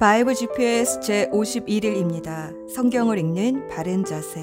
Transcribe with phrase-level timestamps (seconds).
[0.00, 2.70] 바이블 GPS 제51일입니다.
[2.70, 4.40] 성경을 읽는 바른 자세.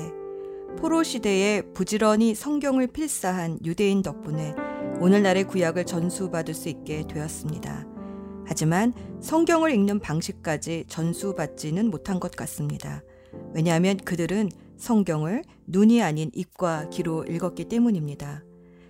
[0.77, 4.53] 포로 시대에 부지런히 성경을 필사한 유대인 덕분에
[4.99, 7.87] 오늘날의 구약을 전수받을 수 있게 되었습니다.
[8.45, 13.01] 하지만 성경을 읽는 방식까지 전수받지는 못한 것 같습니다.
[13.55, 18.43] 왜냐하면 그들은 성경을 눈이 아닌 입과 귀로 읽었기 때문입니다.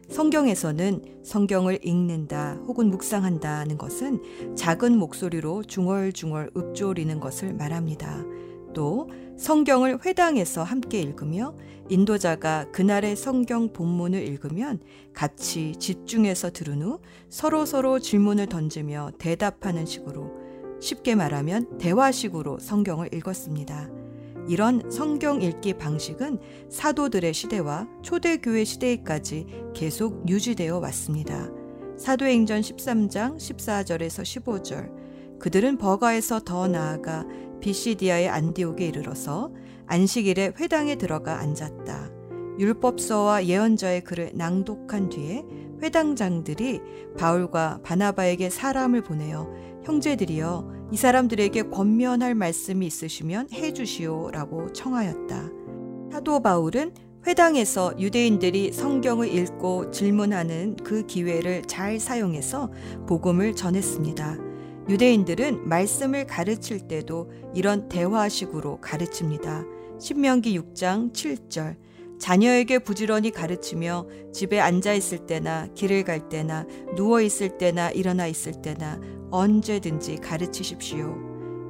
[0.10, 8.24] 성경에서는 성경을 읽는다 혹은 묵상한다는 것은 작은 목소리로 중얼중얼 읊조리는 것을 말합니다.
[8.74, 11.56] 또 성경을 회당에서 함께 읽으며
[11.90, 14.80] 인도자가 그날의 성경 본문을 읽으면
[15.14, 17.00] 같이 집중해서 들은 후
[17.30, 20.32] 서로서로 질문을 던지며 대답하는 식으로
[20.80, 24.07] 쉽게 말하면 대화식으로 성경을 읽었습니다.
[24.48, 31.50] 이런 성경 읽기 방식은 사도들의 시대와 초대교회 시대에까지 계속 유지되어 왔습니다.
[31.98, 37.26] 사도행전 13장 14절에서 15절 그들은 버가에서 더 나아가
[37.60, 39.52] 비시디아의 안디옥에 이르러서
[39.88, 42.12] 안식일에 회당에 들어가 앉았다.
[42.60, 45.44] 율법서와 예언자의 글을 낭독한 뒤에
[45.82, 46.82] 회당장들이
[47.18, 49.48] 바울과 바나바에게 사람을 보내어
[49.84, 55.50] 형제들이여 이 사람들에게 권면할 말씀이 있으시면 해 주시오라고 청하였다.
[56.12, 56.94] 사도 바울은
[57.26, 62.72] 회당에서 유대인들이 성경을 읽고 질문하는 그 기회를 잘 사용해서
[63.06, 64.38] 복음을 전했습니다.
[64.88, 69.66] 유대인들은 말씀을 가르칠 때도 이런 대화식으로 가르칩니다.
[70.00, 71.76] 신명기 6장 7절
[72.20, 76.66] 자녀에게 부지런히 가르치며 집에 앉아 있을 때나 길을 갈 때나
[76.96, 79.00] 누워 있을 때나 일어나 있을 때나
[79.32, 81.16] 언제든지 가르치십시오.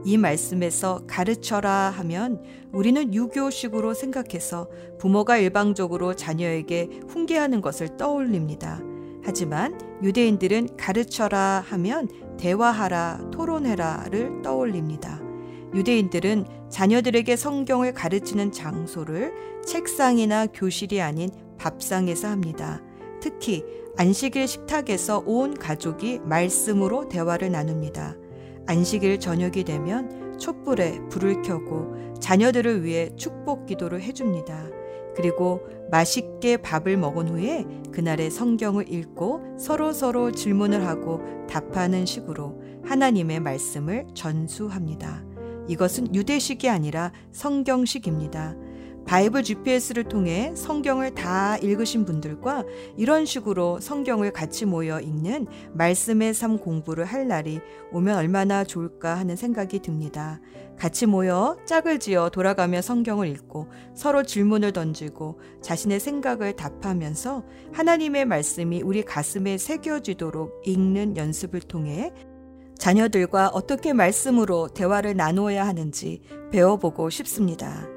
[0.06, 8.82] 이 말씀에서 가르쳐라 하면 우리는 유교식으로 생각해서 부모가 일방적으로 자녀에게 훈계하는 것을 떠올립니다.
[9.24, 15.27] 하지만 유대인들은 가르쳐라 하면 대화하라, 토론해라를 떠올립니다.
[15.74, 19.34] 유대인들은 자녀들에게 성경을 가르치는 장소를
[19.66, 22.82] 책상이나 교실이 아닌 밥상에서 합니다.
[23.22, 23.64] 특히
[23.98, 28.16] 안식일 식탁에서 온 가족이 말씀으로 대화를 나눕니다.
[28.68, 34.70] 안식일 저녁이 되면 촛불에 불을 켜고 자녀들을 위해 축복 기도를 해줍니다.
[35.16, 43.40] 그리고 맛있게 밥을 먹은 후에 그날의 성경을 읽고 서로 서로 질문을 하고 답하는 식으로 하나님의
[43.40, 45.27] 말씀을 전수합니다.
[45.68, 48.56] 이것은 유대식이 아니라 성경식입니다.
[49.08, 52.66] 바이블 GPS를 통해 성경을 다 읽으신 분들과
[52.98, 57.62] 이런 식으로 성경을 같이 모여 읽는 말씀의 삶 공부를 할 날이
[57.94, 60.42] 오면 얼마나 좋을까 하는 생각이 듭니다.
[60.78, 68.82] 같이 모여 짝을 지어 돌아가며 성경을 읽고 서로 질문을 던지고 자신의 생각을 답하면서 하나님의 말씀이
[68.82, 72.12] 우리 가슴에 새겨지도록 읽는 연습을 통해
[72.78, 76.22] 자녀들과 어떻게 말씀으로 대화를 나누어야 하는지
[76.52, 77.88] 배워보고 싶습니다.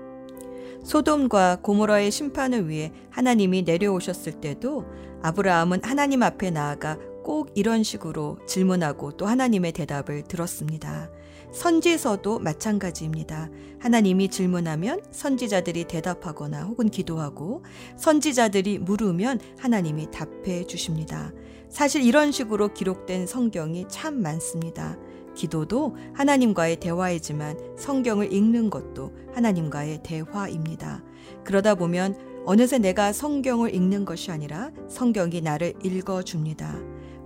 [0.85, 4.87] 소돔과 고모라의 심판을 위해 하나님이 내려오셨을 때도
[5.23, 11.11] 아브라함은 하나님 앞에 나아가 꼭 이런 식으로 질문하고 또 하나님의 대답을 들었습니다.
[11.53, 13.51] 선지서도 마찬가지입니다.
[13.81, 17.65] 하나님이 질문하면 선지자들이 대답하거나 혹은 기도하고
[17.97, 21.33] 선지자들이 물으면 하나님이 답해 주십니다.
[21.71, 24.99] 사실 이런 식으로 기록된 성경이 참 많습니다.
[25.35, 31.03] 기도도 하나님과의 대화이지만 성경을 읽는 것도 하나님과의 대화입니다.
[31.45, 36.75] 그러다 보면 어느새 내가 성경을 읽는 것이 아니라 성경이 나를 읽어줍니다.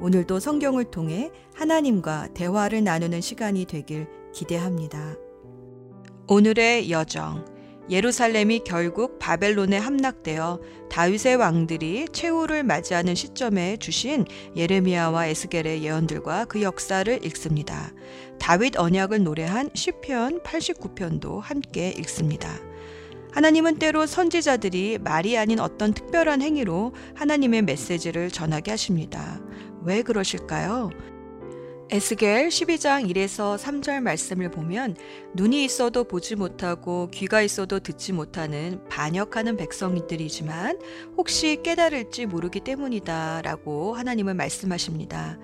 [0.00, 5.16] 오늘도 성경을 통해 하나님과 대화를 나누는 시간이 되길 기대합니다.
[6.26, 7.53] 오늘의 여정.
[7.90, 14.24] 예루살렘이 결국 바벨론에 함락되어 다윗의 왕들이 최후를 맞이하는 시점에 주신
[14.56, 17.92] 예레미야와 에스겔의 예언들과 그 역사를 읽습니다.
[18.38, 22.50] 다윗 언약을 노래한 시편 89편도 함께 읽습니다.
[23.32, 29.40] 하나님은 때로 선지자들이 말이 아닌 어떤 특별한 행위로 하나님의 메시지를 전하게 하십니다.
[29.82, 30.90] 왜 그러실까요?
[31.90, 34.96] 에스겔 12장 1에서 3절 말씀을 보면
[35.34, 40.78] 눈이 있어도 보지 못하고 귀가 있어도 듣지 못하는 반역하는 백성들이지만
[41.18, 45.38] 혹시 깨달을지 모르기 때문이다 라고 하나님은 말씀하십니다.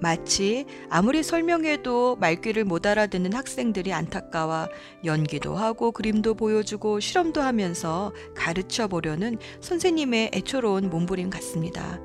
[0.00, 4.68] 마치 아무리 설명해도 말귀를 못 알아듣는 학생들이 안타까워
[5.04, 12.00] 연기도 하고 그림도 보여주고 실험도 하면서 가르쳐 보려는 선생님의 애초로운 몸부림 같습니다.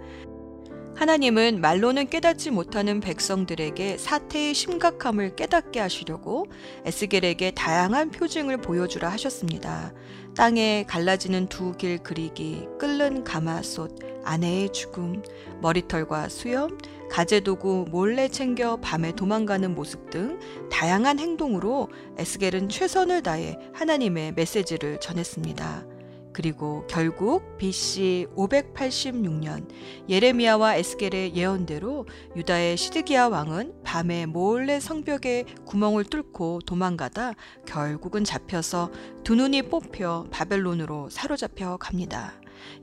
[0.95, 6.45] 하나님은 말로는 깨닫지 못하는 백성들에게 사태의 심각함을 깨닫게 하시려고
[6.85, 9.91] 에스겔에게 다양한 표징을 보여주라 하셨습니다.
[10.35, 15.21] 땅에 갈라지는 두 길 그리기, 끓는 가마솥, 아내의 죽음,
[15.61, 16.77] 머리털과 수염,
[17.09, 20.39] 가재도구 몰래 챙겨 밤에 도망가는 모습 등
[20.71, 25.92] 다양한 행동으로 에스겔은 최선을 다해 하나님의 메시지를 전했습니다.
[26.33, 29.69] 그리고 결국 BC 586년
[30.09, 37.33] 예레미야와 에스겔의 예언대로 유다의 시드기야 왕은 밤에 몰래 성벽에 구멍을 뚫고 도망가다
[37.65, 38.91] 결국은 잡혀서
[39.23, 42.33] 두 눈이 뽑혀 바벨론으로 사로잡혀 갑니다.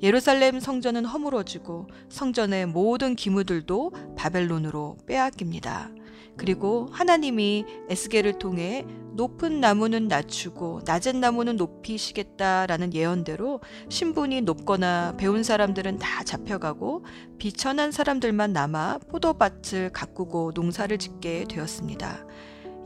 [0.02, 5.90] 예루살렘 성전은 허물어지고 성전의 모든 기무들도 바벨론으로 빼앗깁니다.
[6.40, 13.60] 그리고 하나님이 에스겔을 통해 높은 나무는 낮추고 낮은 나무는 높이시겠다라는 예언대로
[13.90, 17.04] 신분이 높거나 배운 사람들은 다 잡혀가고
[17.36, 22.24] 비천한 사람들만 남아 포도밭을 가꾸고 농사를 짓게 되었습니다.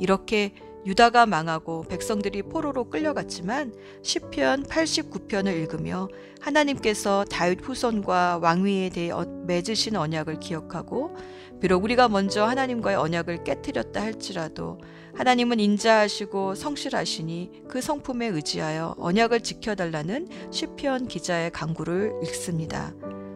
[0.01, 0.53] 이렇게
[0.85, 3.73] 유다가 망하고 백성들이 포로로 끌려갔지만
[4.03, 6.09] 시편 89편을 읽으며
[6.41, 11.17] 하나님께서 다윗 후손과 왕위에 대해 어, 맺으신 언약을 기억하고
[11.65, 14.83] 비록 우리가 먼저 하나님과의 언약을 깨뜨렸다 할지라도
[15.15, 22.93] 하나님은 인자하시고 성실하시니 그 성품에 의지하여 언약을 지켜달라는 시편 기자의 강구를 읽습니다.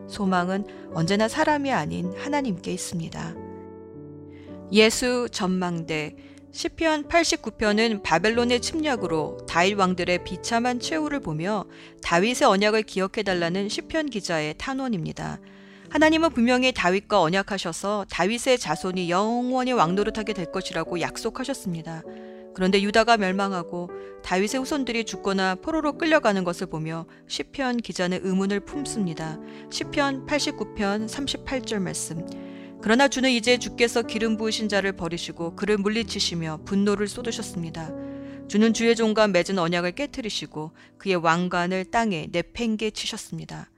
[0.09, 3.35] 소망은 언제나 사람이 아닌 하나님께 있습니다.
[4.73, 6.15] 예수 전망대
[6.53, 11.65] 시편 89편은 바벨론의 침략으로 다윗 왕들의 비참한 최후를 보며
[12.03, 15.41] 다윗의 언약을 기억해 달라는 시편 기자의 탄원입니다.
[15.91, 22.03] 하나님은 분명히 다윗과 언약하셔서 다윗의 자손이 영원히 왕노릇하게 될 것이라고 약속하셨습니다.
[22.55, 23.89] 그런데 유다가 멸망하고
[24.23, 29.39] 다윗의 후손들이 죽거나 포로로 끌려가는 것을 보며 시편 기자는 의문을 품습니다.
[29.71, 32.27] 시편 89편 38절 말씀.
[32.83, 37.91] 그러나 주는 이제 주께서 기름 부으신 자를 버리시고 그를 물리치시며 분노를 쏟으셨습니다.
[38.49, 43.71] 주는 주의 종과 맺은 언약을 깨뜨리시고 그의 왕관을 땅에 내팽개 치셨습니다.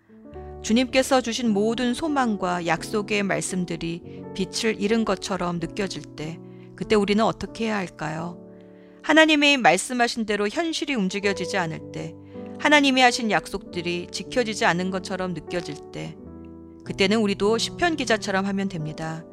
[0.62, 6.38] 주님께서 주신 모든 소망과 약속의 말씀들이 빛을 잃은 것처럼 느껴질 때
[6.76, 8.38] 그때 우리는 어떻게 해야 할까요?
[9.02, 12.14] 하나님의 말씀하신 대로 현실이 움직여지지 않을 때
[12.58, 16.16] 하나님이 하신 약속들이 지켜지지 않은 것처럼 느껴질 때
[16.84, 19.24] 그때는 우리도 시편 기자처럼 하면 됩니다.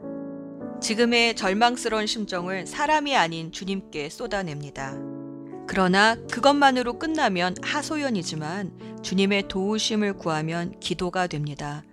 [0.82, 5.17] 지금의 절망스러운 심정을 사람이 아닌 주님께 쏟아냅니다.
[5.68, 11.84] 그러나 그것만으로 끝나면 하소연이지만 주님의 도우심을 구하면 기도가 됩니다.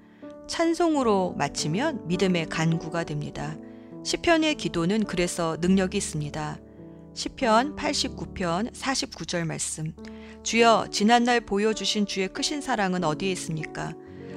[0.47, 3.57] 찬송으로 마치면 믿음의 간구가 됩니다.
[4.05, 6.59] 시편의 기도는 그래서 능력이 있습니다.
[7.15, 9.93] 시편 89편 49절 말씀.
[10.45, 13.95] 주여 지난날 보여주신 주의 크신 사랑은 어디에 있습니까?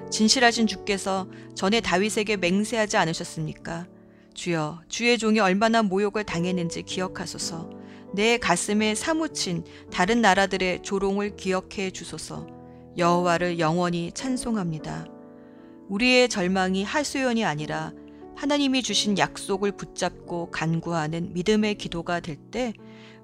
[0.09, 3.87] 진실하신 주께서 전에 다윗에게 맹세하지 않으셨습니까?
[4.33, 7.76] 주여 주의 종이 얼마나 모욕을 당했는지 기억하소서.
[8.13, 12.47] 내 가슴에 사무친 다른 나라들의 조롱을 기억해 주소서.
[12.97, 15.07] 여호와를 영원히 찬송합니다.
[15.89, 17.93] 우리의 절망이 하소연이 아니라
[18.35, 22.73] 하나님이 주신 약속을 붙잡고 간구하는 믿음의 기도가 될 때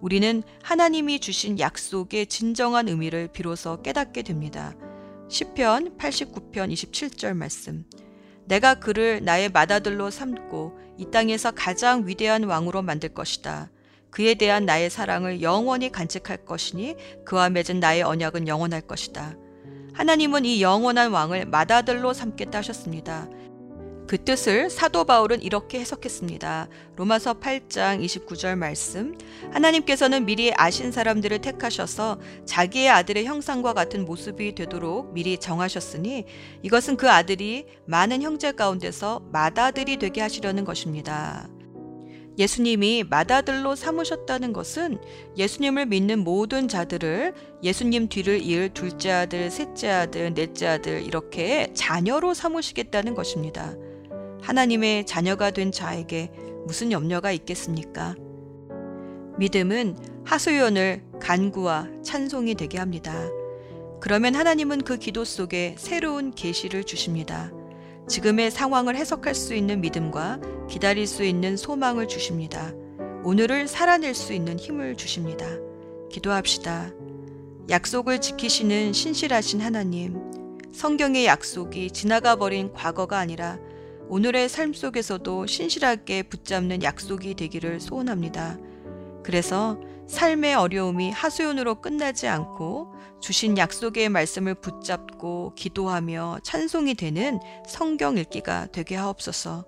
[0.04, 4.76] 우리는 하나님이 주신 약속의 진정한 의미를 비로소 깨닫게 됩니다.
[5.30, 7.86] 시편 89편 27절 말씀.
[8.46, 13.72] 내가 그를 나의 맏아들로 삼고 이 땅에서 가장 위대한 왕으로 만들 것이다.
[14.14, 16.96] 그에 대한 나의 사랑을 영원히 간직할 것이니
[17.26, 19.36] 그와 맺은 나의 언약은 영원할 것이다.
[19.94, 23.28] 하나님은 이 영원한 왕을 맏아들로 삼겠다 하셨습니다.
[24.08, 26.68] 그 뜻을 사도 바울은 이렇게 해석했습니다.
[26.96, 29.18] 로마서 8장 29절 말씀.
[29.52, 36.26] 하나님께서는 미리 아신 사람들을 택하셔서 자기의 아들의 형상과 같은 모습이 되도록 미리 정하셨으니
[36.62, 41.50] 이것은 그 아들이 많은 형제 가운데서 맏아들이 되게 하시려는 것입니다.
[42.38, 45.00] 예수님이 맏아들로 삼으셨다는 것은
[45.38, 52.34] 예수님을 믿는 모든 자들을 예수님 뒤를 이을 둘째 아들, 셋째 아들, 넷째 아들 이렇게 자녀로
[52.34, 53.76] 삼으시겠다는 것입니다.
[54.42, 56.32] 하나님의 자녀가 된 자에게
[56.66, 58.16] 무슨 염려가 있겠습니까?
[59.38, 63.30] 믿음은 하소연을 간구와 찬송이 되게 합니다.
[64.02, 67.52] 그러면 하나님은 그 기도 속에 새로운 계시를 주십니다.
[68.14, 70.40] 지금의 상황을 해석할 수 있는 믿음과
[70.70, 72.72] 기다릴 수 있는 소망을 주십니다.
[73.24, 75.48] 오늘을 살아낼 수 있는 힘을 주십니다.
[76.12, 76.92] 기도합시다.
[77.72, 80.16] 약속을 지키시는 신실하신 하나님,
[80.72, 83.58] 성경의 약속이 지나가 버린 과거가 아니라
[84.10, 88.60] 오늘의 삶 속에서도 신실하게 붙잡는 약속이 되기를 소원합니다.
[89.24, 92.93] 그래서 삶의 어려움이 하소연으로 끝나지 않고
[93.24, 99.66] 주신 약속의 말씀을 붙잡고 기도하며 찬송이 되는 성경 읽기가 되게 하옵소서.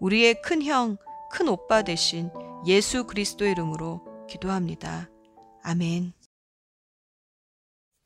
[0.00, 0.96] 우리의 큰 형,
[1.30, 2.28] 큰 오빠 대신
[2.66, 5.08] 예수 그리스도 이름으로 기도합니다.
[5.62, 6.12] 아멘.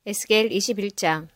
[0.05, 1.27] 에스겔 21장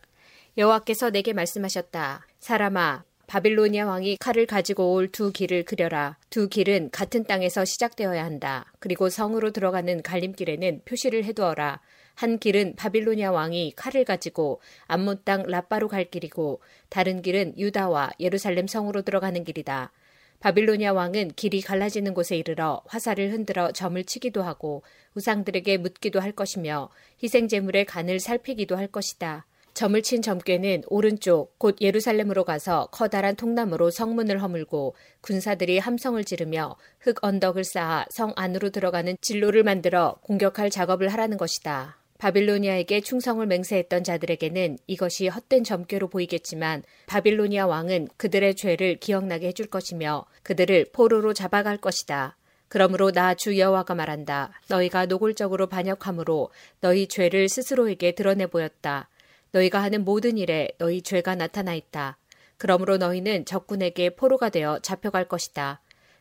[0.56, 2.24] 여호와께서 내게 말씀하셨다.
[2.38, 6.16] 사람아, 바빌로니아 왕이 칼을 가지고 올 두 길을 그려라.
[6.30, 8.72] 두 길은 같은 땅에서 시작되어야 한다.
[8.78, 11.80] 그리고 성으로 들어가는 갈림길에는 표시를 해두어라.
[12.14, 18.66] 한 길은 바빌로니아 왕이 칼을 가지고 암몬 땅 라빠로 갈 길이고 다른 길은 유다와 예루살렘
[18.66, 19.92] 성으로 들어가는 길이다.
[20.40, 24.82] 바빌로니아 왕은 길이 갈라지는 곳에 이르러 화살을 흔들어 점을 치기도 하고
[25.14, 26.90] 우상들에게 묻기도 할 것이며
[27.22, 29.46] 희생 제물의 간을 살피기도 할 것이다.
[29.74, 37.24] 점을 친 점괘는 오른쪽 곧 예루살렘으로 가서 커다란 통나무로 성문을 허물고 군사들이 함성을 지르며 흙
[37.24, 42.01] 언덕을 쌓아 성 안으로 들어가는 진로를 만들어 공격할 작업을 하라는 것이다.
[42.22, 50.24] 바빌로니아에게 충성을 맹세했던 자들에게는 이것이 헛된 점괘로 보이겠지만 바빌로니아 왕은 그들의 죄를 기억나게 해줄 것이며
[50.44, 52.36] 그들을 포로로 잡아갈 것이다.
[52.68, 54.52] 그러므로 나 주 여호와가 말한다.
[54.68, 56.50] 너희가 노골적으로 반역함으로
[56.80, 59.08] 너희 죄를 스스로에게 드러내 보였다.
[59.50, 62.18] 너희가 하는 모든 일에 너희 죄가 나타나 있다.
[62.56, 65.80] 그러므로 너희는 적군에게 포로가 되어 잡혀갈 것이다.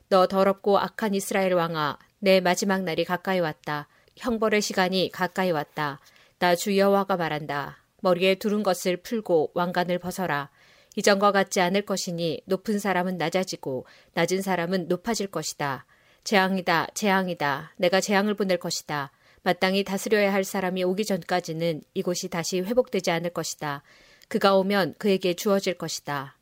[0.10, 3.88] 너 더럽고 악한 이스라엘 왕아, 내 마지막 날이 가까이 왔다.
[4.18, 6.00] 형벌의 시간이 가까이 왔다.
[6.39, 7.77] 나 주 여호와가 말한다.
[8.01, 10.50] 머리에 두른 것을 풀고 왕관을 벗어라.
[10.96, 15.86] 이전과 같지 않을 것이니 높은 사람은 낮아지고 낮은 사람은 높아질 것이다.
[16.24, 17.74] 재앙이다, 재앙이다.
[17.77, 19.12] 내가 재앙을 보낼 것이다.
[19.44, 23.84] 마땅히 다스려야 할 사람이 오기 전까지는 이곳이 다시 회복되지 않을 것이다.
[24.27, 26.38] 그가 오면 그에게 주어질 것이다.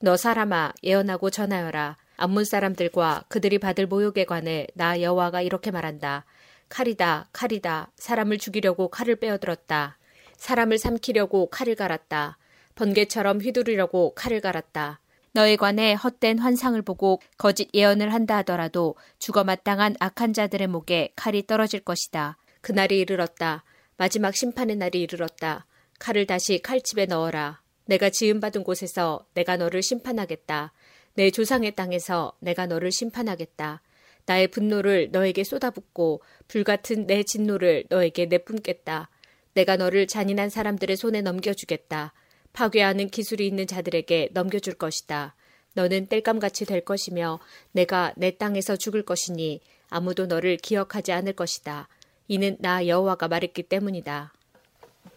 [0.00, 1.96] 너 사람아 예언하고 전하여라.
[2.16, 6.24] 암문 사람들과 그들이 받을 모욕에 관해 나 여호와가 이렇게 말한다.
[6.68, 7.90] 칼이다, 칼이다.
[7.96, 9.98] 사람을 죽이려고 칼을 빼어들었다.
[10.36, 12.38] 사람을 삼키려고 칼을 갈았다.
[12.74, 15.00] 번개처럼 휘두르려고 칼을 갈았다.
[15.32, 21.46] 너에 관해 헛된 환상을 보고 거짓 예언을 한다 하더라도 죽어 마땅한 악한 자들의 목에 칼이
[21.46, 22.36] 떨어질 것이다.
[22.60, 23.64] 그날이 이르렀다.
[23.96, 25.66] 마지막 심판의 날이 이르렀다.
[25.98, 27.60] 칼을 다시 칼집에 넣어라.
[27.86, 30.72] 내가 지음받은 곳에서 내가 너를 심판하겠다.
[31.14, 33.82] 내 조상의 땅에서 내가 너를 심판하겠다.
[34.26, 39.10] 나의 분노를 너에게 쏟아붓고 불같은 내 진노를 너에게 내뿜겠다.
[39.54, 42.12] 내가 너를 잔인한 사람들의 손에 넘겨주겠다.
[42.52, 45.34] 파괴하는 기술이 있는 자들에게 넘겨줄 것이다.
[45.74, 47.40] 너는 땔감같이 될 것이며
[47.72, 51.88] 내가 내 땅에서 죽을 것이니 아무도 너를 기억하지 않을 것이다.
[52.28, 54.32] 이는 나 여호와가 말했기 때문이다.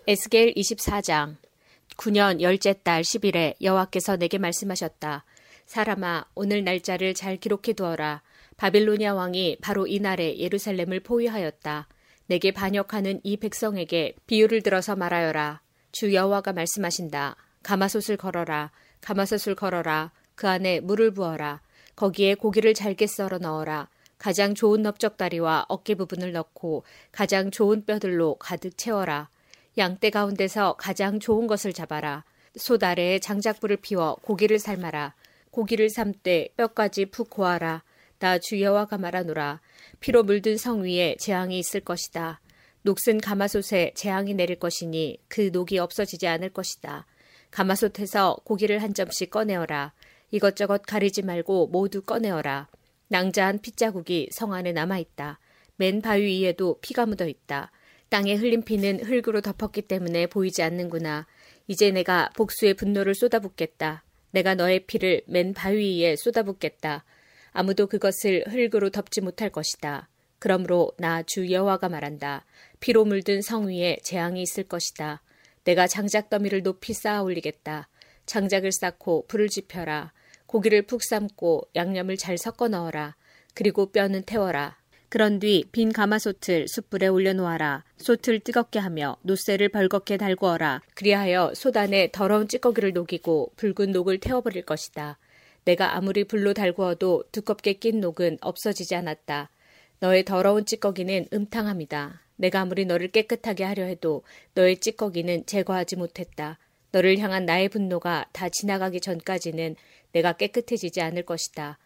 [0.08, 1.38] 에스겔 24장
[1.98, 5.24] 9년 열째 달 10일에 여호와께서 내게 말씀하셨다.
[5.66, 8.22] 사람아 오늘 날짜를 잘 기록해 두어라.
[8.58, 11.88] 바빌로니아 왕이 바로 이날에 예루살렘을 포위하였다.
[12.26, 15.62] 내게 반역하는 이 백성에게 비유를 들어서 말하여라.
[15.92, 17.36] 주 여호와가 말씀하신다.
[17.64, 18.72] 가마솥을 걸어라.
[19.02, 20.12] 가마솥을 걸어라.
[20.36, 21.62] 그 안에 물을 부어라.
[21.96, 23.90] 거기에 고기를 잘게 썰어 넣어라.
[24.18, 29.30] 가장 좋은 넓적다리와 어깨 부분을 넣고 가장 좋은 뼈들로 가득 채워라.
[29.78, 32.24] 양떼 가운데서 가장 좋은 것을 잡아라.
[32.56, 35.14] 솥 아래에 장작불을 피워 고기를 삶아라.
[35.52, 37.84] 고기를 삶되 뼈까지 푹 고아라.
[38.20, 39.62] 나 주여와가 말하노라.
[40.00, 42.42] 피로 물든 성 위에 재앙이 있을 것이다.
[42.82, 47.06] 녹슨 가마솥에 재앙이 내릴 것이니 그 녹이 없어지지 않을 것이다.
[47.52, 49.94] 가마솥에서 고기를 한 점씩 꺼내어라.
[50.32, 52.68] 이것저것 가리지 말고 모두 꺼내어라.
[53.10, 55.40] 낭자한 핏자국이 성 안에 남아있다.
[55.78, 57.72] 맨 바위 위에도 피가 묻어 있다.
[58.10, 61.28] 땅에 흘린 피는 흙으로 덮었기 때문에 보이지 않는구나.
[61.68, 64.04] 이제 내가 복수의 분노를 쏟아붓겠다.
[64.32, 67.04] 내가 너의 피를 맨 바위 위에 쏟아붓겠다.
[67.52, 70.10] 아무도 그것을 흙으로 덮지 못할 것이다.
[70.40, 72.46] 그러므로 나 주 여호와가 말한다.
[72.80, 75.22] 피로 물든 성 위에 재앙이 있을 것이다.
[75.64, 77.90] 내가 장작 더미를 높이 쌓아 올리겠다.
[78.26, 80.14] 장작을 쌓고 불을 지펴라.
[80.46, 83.16] 고기를 푹 삶고 양념을 잘 섞어 넣어라.
[83.54, 84.78] 그리고 뼈는 태워라.
[85.10, 87.86] 그런 뒤 빈 가마솥을 숯불에 올려놓아라.
[87.98, 90.82] 솥을 뜨겁게 하며 놋쇠를 벌겋게 달구어라.
[90.96, 95.18] 그리하여 솥 안에 더러운 찌꺼기를 녹이고 붉은 녹을 태워버릴 것이다.
[95.68, 99.50] 내가 아무리 불로 달구어도 두껍게 낀 녹은 없어지지 않았다.
[100.00, 102.22] 너의 더러운 찌꺼기는 음탕함이다.
[102.38, 106.58] 내가 아무리 너를 깨끗하게 하려 해도 너의 찌꺼기는 제거하지 못했다.
[106.94, 109.76] 너를 향한 나의 분노가 다 지나가기 전까지는
[110.14, 111.78] 내가 깨끗해지지 않을 것이다.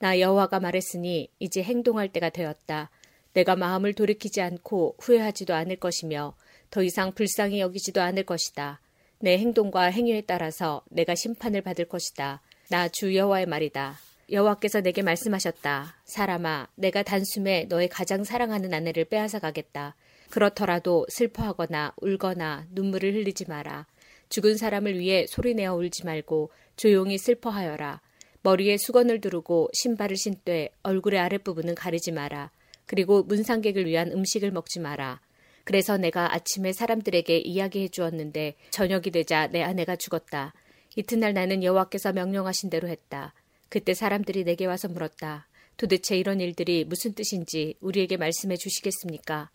[0.00, 2.90] 나 여호와가 말했으니 이제 행동할 때가 되었다.
[3.32, 6.34] 내가 마음을 돌이키지 않고 후회하지도 않을 것이며
[6.70, 8.82] 더 이상 불쌍히 여기지도 않을 것이다.
[9.18, 12.42] 내 행동과 행위에 따라서 내가 심판을 받을 것이다.
[12.70, 13.98] 나 주 여호와의 말이다.
[14.30, 15.96] 여호와께서 내게 말씀하셨다.
[16.04, 19.96] 사람아, 내가 단숨에 너의 가장 사랑하는 아내를 빼앗아 가겠다.
[20.30, 23.88] 그렇더라도 슬퍼하거나 울거나 눈물을 흘리지 마라.
[24.28, 28.00] 죽은 사람을 위해 소리내어 울지 말고 조용히 슬퍼하여라.
[28.42, 32.52] 머리에 수건을 두르고 신발을 신되 얼굴의 아랫부분은 가리지 마라.
[32.86, 35.20] 그리고 문상객을 위한 음식을 먹지 마라.
[35.64, 40.54] 그래서 내가 아침에 사람들에게 이야기해 주었는데 저녁이 되자 내 아내가 죽었다.
[40.96, 43.32] 이튿날 나는 여호와께서 명령하신 대로 했다.
[43.68, 45.46] 그때 사람들이 내게 와서 물었다.
[45.76, 49.50] 도대체 이런 일들이 무슨 뜻인지 우리에게 말씀해 주시겠습니까?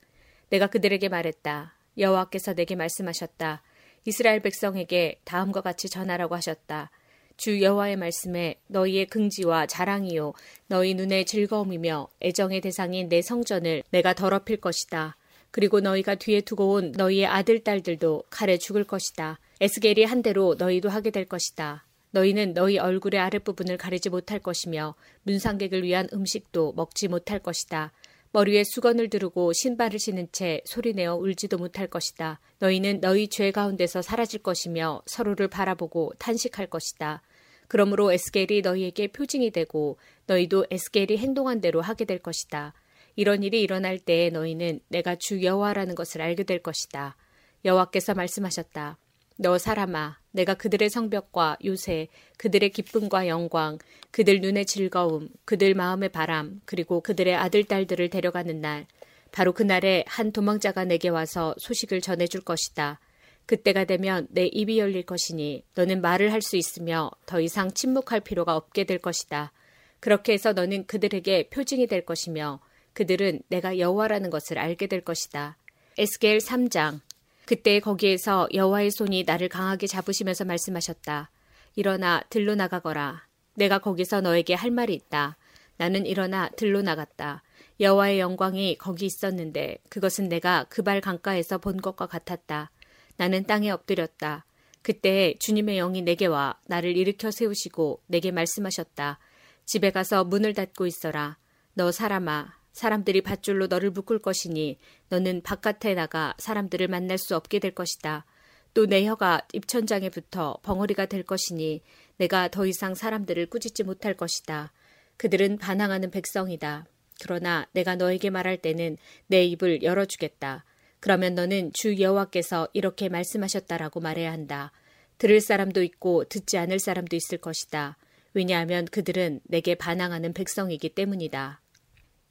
[0.50, 1.76] 내가 그들에게 말했다.
[1.98, 3.62] 여호와께서 내게 말씀하셨다.
[4.06, 6.90] 이스라엘 백성에게 다음과 같이 전하라고 하셨다.
[7.38, 10.34] 주 여호와의 말씀에 너희의 긍지와 자랑이요
[10.68, 15.18] 너희 눈의 즐거움이며 애정의 대상인 내 성전을 내가 더럽힐 것이다.
[15.52, 19.40] 그리고 너희가 뒤에 두고 온 너희의 아들 딸들도 칼에 죽을 것이다.
[19.62, 21.86] 에스겔이 한 대로 너희도 하게 될 것이다.
[22.12, 27.92] 너희는 너희 얼굴의 아랫부분을 가리지 못할 것이며 문상객을 위한 음식도 먹지 못할 것이다.
[28.32, 32.42] 머리에 수건을 두르고 신발을 신은 채 소리내어 울지도 못할 것이다.
[32.60, 37.22] 너희는 너희 죄 가운데서 사라질 것이며 서로를 바라보고 탄식할 것이다.
[37.70, 39.98] 그러므로 에스겔이 너희에게 표징이 되고
[40.28, 42.74] 너희도 에스겔이 행동한 대로 하게 될 것이다.
[43.16, 47.16] 이런 일이 일어날 때에 너희는 내가 주 여호와라는 것을 알게 될 것이다.
[47.64, 48.98] 여호와께서 말씀하셨다.
[49.38, 53.78] 너 사람아, 내가 그들의 성벽과 요새, 그들의 기쁨과 영광,
[54.12, 58.88] 그들 눈의 즐거움, 그들 마음의 바람, 그리고 그들의 아들, 딸들을 데려가는 날,
[59.32, 63.02] 바로 그날에 한 도망자가 내게 와서 소식을 전해줄 것이다.
[63.46, 68.56] 그때가 되면 내 입이 열릴 것이니 너는 말을 할 수 있으며 더 이상 침묵할 필요가
[68.56, 69.52] 없게 될 것이다.
[70.00, 72.60] 그렇게 해서 너는 그들에게 표징이 될 것이며
[72.94, 75.58] 그들은 내가 여호와라는 것을 알게 될 것이다.
[75.98, 77.02] 에스겔 3장
[77.46, 81.30] 그때 거기에서 여호와의 손이 나를 강하게 잡으시면서 말씀하셨다.
[81.76, 83.28] 일어나 들로 나가거라.
[83.56, 85.38] 내가 거기서 너에게 할 말이 있다.
[85.78, 87.44] 나는 일어나 들로 나갔다.
[87.80, 92.72] 여호와의 영광이 거기 있었는데 그것은 내가 그발 강가에서 본 것과 같았다.
[93.18, 94.46] 나는 땅에 엎드렸다.
[94.82, 99.20] 그때 주님의 영이 내게 와 나를 일으켜 세우시고 내게 말씀하셨다.
[99.66, 101.38] 집에 가서 문을 닫고 있어라.
[101.74, 104.78] 너 사람아, 사람들이 밧줄로 너를 묶을 것이니
[105.08, 108.26] 너는 바깥에 나가 사람들을 만날 수 없게 될 것이다.
[108.74, 111.82] 또 내 혀가 입천장에 붙어 벙어리가 될 것이니
[112.18, 114.74] 내가 더 이상 사람들을 꾸짖지 못할 것이다.
[115.16, 116.86] 그들은 반항하는 백성이다.
[117.22, 120.66] 그러나 내가 너에게 말할 때는 내 입을 열어주겠다.
[121.00, 124.74] 그러면 너는 주 여호와께서 이렇게 말씀하셨다라고 말해야 한다.
[125.18, 127.98] 들을 사람도 있고 듣지 않을 사람도 있을 것이다.
[128.34, 131.62] 왜냐하면 그들은 내게 반항하는 백성이기 때문이다.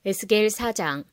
[0.06, 1.04] 에스겔 4장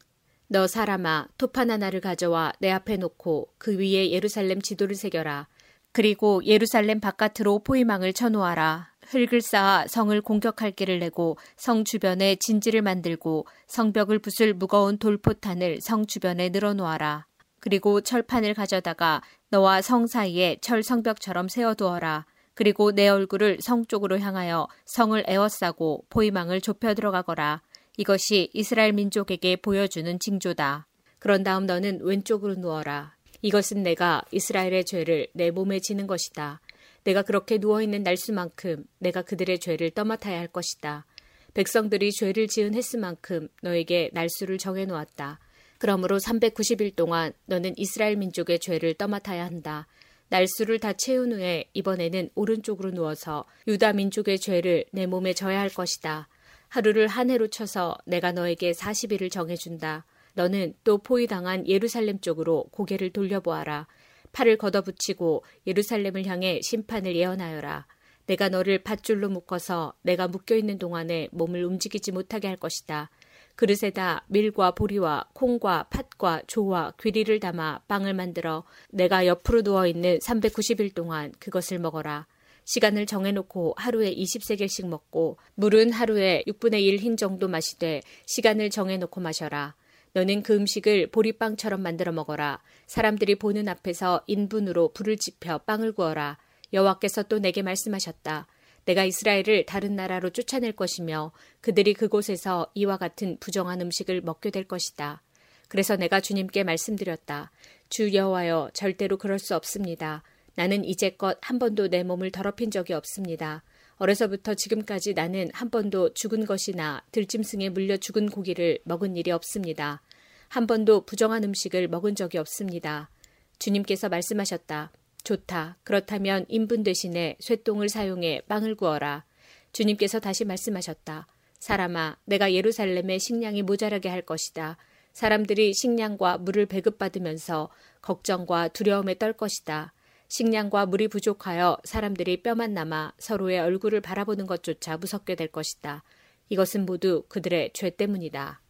[0.49, 5.47] 너 사람아 토판 하나를 가져와 내 앞에 놓고 그 위에 예루살렘 지도를 새겨라.
[5.93, 8.91] 그리고 예루살렘 바깥으로 포위망을 쳐놓아라.
[9.07, 16.05] 흙을 쌓아 성을 공격할 길을 내고 성 주변에 진지를 만들고 성벽을 부술 무거운 돌포탄을 성
[16.05, 17.27] 주변에 늘어놓아라.
[17.61, 22.25] 그리고 철판을 가져다가 너와 성 사이에 철 성벽처럼 세워두어라.
[22.55, 27.61] 그리고 내 얼굴을 성 쪽으로 향하여 성을 에워싸고 포위망을 좁혀 들어가거라.
[27.97, 30.87] 이것이 이스라엘 민족에게 보여주는 징조다.
[31.19, 33.15] 그런 다음 너는 왼쪽으로 누워라.
[33.41, 36.61] 이것은 내가 이스라엘의 죄를 내 몸에 지는 것이다.
[37.03, 41.05] 내가 그렇게 누워있는 날수만큼 내가 그들의 죄를 떠맡아야 할 것이다.
[41.53, 45.39] 백성들이 죄를 지은 횟수만큼 너에게 날수를 정해놓았다.
[45.79, 49.87] 그러므로 390일 동안 너는 이스라엘 민족의 죄를 떠맡아야 한다.
[50.29, 56.29] 날수를 다 채운 후에 이번에는 오른쪽으로 누워서 유다 민족의 죄를 내 몸에 져야 할 것이다.
[56.71, 60.05] 하루를 한 해로 쳐서 내가 너에게 40일을 정해준다.
[60.35, 63.87] 너는 또 포위당한 예루살렘 쪽으로 고개를 돌려보아라.
[64.31, 67.87] 팔을 걷어붙이고 예루살렘을 향해 심판을 예언하여라.
[68.25, 73.09] 내가 너를 밧줄로 묶어서 내가 묶여 있는 동안에 몸을 움직이지 못하게 할 것이다.
[73.55, 80.95] 그릇에다 밀과 보리와 콩과 팥과 조와 귀리를 담아 빵을 만들어 내가 옆으로 누워 있는 390일
[80.95, 82.27] 동안 그것을 먹어라.
[82.71, 89.75] 시간을 정해놓고 하루에 20세겔씩 먹고 물은 하루에 6분의 1 흰 정도 마시되 시간을 정해놓고 마셔라.
[90.13, 92.61] 너는 그 음식을 보리빵처럼 만들어 먹어라.
[92.87, 96.37] 사람들이 보는 앞에서 인분으로 불을 지펴 빵을 구워라.
[96.71, 98.47] 여호와께서 또 내게 말씀하셨다.
[98.85, 105.21] 내가 이스라엘을 다른 나라로 쫓아낼 것이며 그들이 그곳에서 이와 같은 부정한 음식을 먹게 될 것이다.
[105.67, 107.51] 그래서 내가 주님께 말씀드렸다.
[107.89, 110.23] 주 여호와여 절대로 그럴 수 없습니다.
[110.61, 113.63] 나는 이제껏 한 번도 내 몸을 더럽힌 적이 없습니다.
[113.95, 120.03] 어려서부터 지금까지 나는 한 번도 죽은 것이나 들짐승에 물려 죽은 고기를 먹은 일이 없습니다.
[120.49, 123.09] 한 번도 부정한 음식을 먹은 적이 없습니다.
[123.57, 124.91] 주님께서 말씀하셨다.
[125.23, 125.79] 좋다.
[125.83, 129.25] 그렇다면 인분 대신에 쇠똥을 사용해 빵을 구워라.
[129.73, 131.25] 주님께서 다시 말씀하셨다.
[131.57, 134.77] 사람아, 내가 예루살렘에 식량이 모자라게 할 것이다.
[135.13, 137.71] 사람들이 식량과 물을 배급받으면서
[138.03, 139.93] 걱정과 두려움에 떨 것이다.
[140.31, 146.03] 식량과 물이 부족하여 사람들이 뼈만 남아 서로의 얼굴을 바라보는 것조차 무섭게 될 것이다.
[146.47, 148.61] 이것은 모두 그들의 죄 때문이다.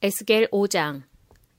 [0.00, 1.02] 에스겔 5장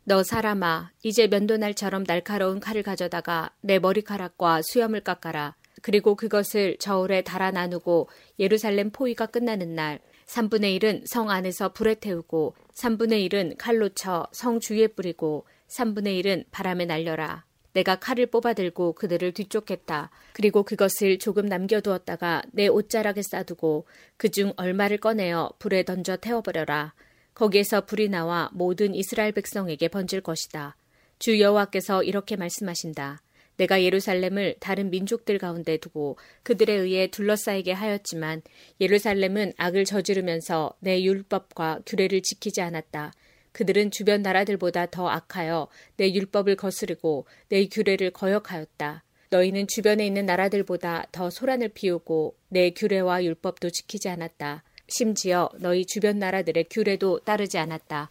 [0.05, 5.55] 너 사람아, 이제 면도날처럼 날카로운 칼을 가져다가 내 머리카락과 수염을 깎아라.
[5.83, 12.55] 그리고 그것을 저울에 달아 나누고 예루살렘 포위가 끝나는 날 3분의 1은 성 안에서 불에 태우고
[12.73, 17.45] 3분의 1은 칼로 쳐 성 주위에 뿌리고 3분의 1은 바람에 날려라.
[17.75, 20.09] 내가 칼을 뽑아들고 그들을 뒤쫓겠다.
[20.31, 23.85] 그리고 그것을 조금 남겨두었다가 내 옷자락에 싸두고
[24.15, 26.93] 그중 얼마를 꺼내어 불에 던져 태워버려라.
[27.33, 30.77] 거기에서 불이 나와 모든 이스라엘 백성에게 번질 것이다.
[31.19, 33.21] 주 여호와께서 이렇게 말씀하신다.
[33.57, 38.41] 내가 예루살렘을 다른 민족들 가운데 두고 그들에 의해 둘러싸이게 하였지만
[38.79, 43.11] 예루살렘은 악을 저지르면서 내 율법과 규례를 지키지 않았다.
[43.55, 49.01] 그들은 주변 나라들보다 더 악하여 내 율법을 거스르고 내 규례를 거역하였다.
[49.29, 54.63] 너희는 주변에 있는 나라들보다 더 소란을 피우고 내 규례와 율법도 지키지 않았다.
[54.89, 58.09] 심지어 너희 주변 나라들의 규례도 따르지 않았다.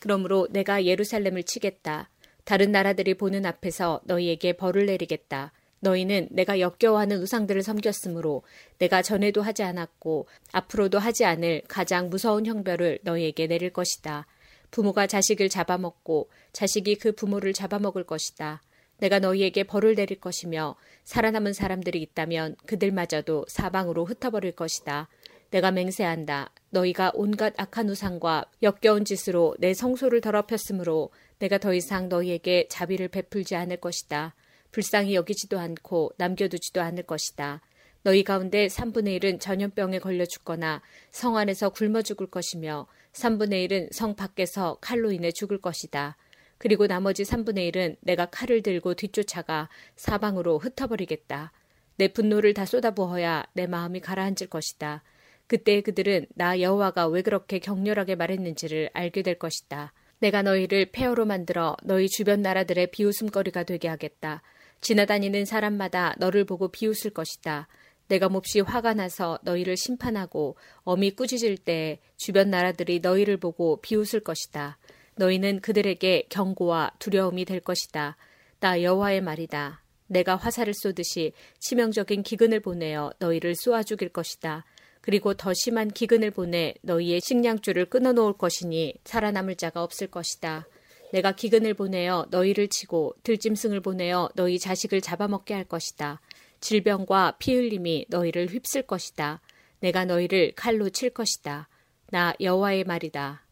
[0.00, 2.08] 그러므로 내가 예루살렘을 치겠다.
[2.44, 5.52] 다른 나라들이 보는 앞에서 너희에게 벌을 내리겠다.
[5.80, 8.44] 너희는 내가 역겨워하는 우상들을 섬겼으므로
[8.78, 14.26] 내가 전에도 하지 않았고 앞으로도 하지 않을 가장 무서운 형벌을 너희에게 내릴 것이다.
[14.70, 18.62] 부모가 자식을 잡아먹고 자식이 그 부모를 잡아먹을 것이다.
[18.98, 25.08] 내가 너희에게 벌을 내릴 것이며 살아남은 사람들이 있다면 그들마저도 사방으로 흩어버릴 것이다.
[25.50, 26.50] 내가 맹세한다.
[26.70, 33.54] 너희가 온갖 악한 우상과 역겨운 짓으로 내 성소를 더럽혔으므로 내가 더 이상 너희에게 자비를 베풀지
[33.54, 34.34] 않을 것이다.
[34.72, 37.60] 불쌍히 여기지도 않고 남겨두지도 않을 것이다.
[38.02, 44.14] 너희 가운데 3분의 1은 전염병에 걸려 죽거나 성 안에서 굶어 죽을 것이며 3분의 1은 성
[44.14, 46.16] 밖에서 칼로 인해 죽을 것이다.
[46.58, 51.52] 그리고 나머지 3분의 1은 내가 칼을 들고 뒤쫓아가 사방으로 흩어버리겠다.
[51.96, 55.02] 내 분노를 다 쏟아부어야 내 마음이 가라앉을 것이다.
[55.46, 59.92] 그때 그들은 나 여호와가 왜 그렇게 격렬하게 말했는지를 알게 될 것이다.
[60.18, 64.42] 내가 너희를 폐허로 만들어 너희 주변 나라들의 비웃음거리가 되게 하겠다.
[64.80, 67.68] 지나다니는 사람마다 너를 보고 비웃을 것이다.
[68.08, 74.78] 내가 몹시 화가 나서 너희를 심판하고 어미 꾸짖을 때 주변 나라들이 너희를 보고 비웃을 것이다.
[75.16, 78.16] 너희는 그들에게 경고와 두려움이 될 것이다.
[78.60, 79.82] 나 여호와의 말이다.
[80.08, 84.64] 내가 화살을 쏘듯이 치명적인 기근을 보내어 너희를 쏘아 죽일 것이다.
[85.00, 90.66] 그리고 더 심한 기근을 보내 너희의 식량줄을 끊어 놓을 것이니 살아남을 자가 없을 것이다.
[91.12, 96.20] 내가 기근을 보내어 너희를 치고 들짐승을 보내어 너희 자식을 잡아먹게 할 것이다.
[96.66, 99.40] 질병과 피 흘림이 너희를 휩쓸 것이다.
[99.78, 101.68] 내가 너희를 칼로 칠 것이다.
[102.10, 103.46] 나 여호와의 말이다.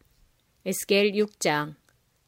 [0.65, 1.75] 에스겔 6장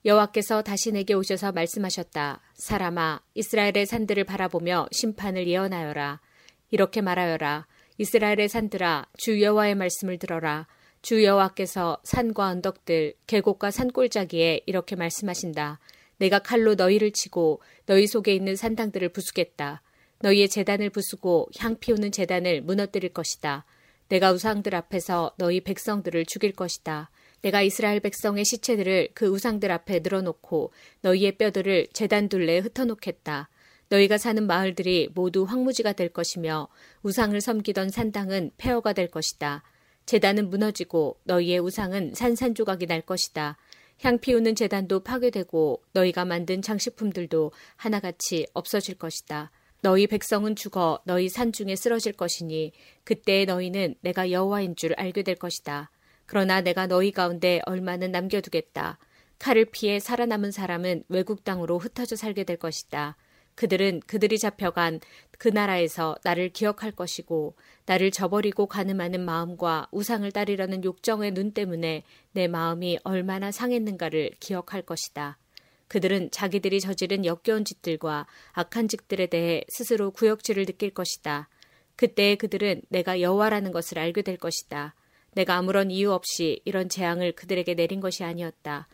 [0.05, 2.41] 여호와께서 다시 내게 오셔서 말씀하셨다.
[2.53, 6.21] 사람아, 이스라엘의 산들을 바라보며 심판을 예언하여라.
[6.69, 7.67] 이렇게 말하여라.
[7.97, 10.67] 이스라엘의 산들아 주 여호와의 말씀을 들어라.
[11.01, 15.81] 주 여호와께서 산과 언덕들, 계곡과 산골짜기에 이렇게 말씀하신다.
[16.15, 19.81] 내가 칼로 너희를 치고 너희 속에 있는 산당들을 부수겠다.
[20.19, 23.65] 너희의 재단을 부수고 향 피우는 재단을 무너뜨릴 것이다.
[24.09, 27.09] 내가 우상들 앞에서 너희 백성들을 죽일 것이다.
[27.41, 33.49] 내가 이스라엘 백성의 시체들을 그 우상들 앞에 늘어놓고 너희의 뼈들을 재단 둘레에 흩어놓겠다.
[33.89, 36.67] 너희가 사는 마을들이 모두 황무지가 될 것이며
[37.03, 39.63] 우상을 섬기던 산당은 폐허가 될 것이다.
[40.05, 43.57] 재단은 무너지고 너희의 우상은 산산조각이 날 것이다.
[44.01, 49.51] 향 피우는 재단도 파괴되고 너희가 만든 장식품들도 하나같이 없어질 것이다.
[49.81, 52.71] 너희 백성은 죽어 너희 산 중에 쓰러질 것이니
[53.03, 55.91] 그때 너희는 내가 여호와인 줄 알게 될 것이다.
[56.25, 58.97] 그러나 내가 너희 가운데 얼마는 남겨두겠다.
[59.39, 63.15] 칼을 피해 살아남은 사람은 외국 땅으로 흩어져 살게 될 것이다.
[63.55, 64.99] 그들은 그들이 잡혀간
[65.39, 72.47] 그 나라에서 나를 기억할 것이고 나를 저버리고 가늠하는 마음과 우상을 따르려는 욕정의 눈 때문에 내
[72.47, 75.39] 마음이 얼마나 상했는가를 기억할 것이다.
[75.87, 81.49] 그들은 자기들이 저지른 역겨운 짓들과 악한 짓들에 대해 스스로 구역질을 느낄 것이다.
[81.95, 84.95] 그때 그들은 내가 여호와라는 것을 알게 될 것이다.
[85.33, 88.87] 내가 아무런 이유 없이 이런 재앙을 그들에게 내린 것이 아니었다.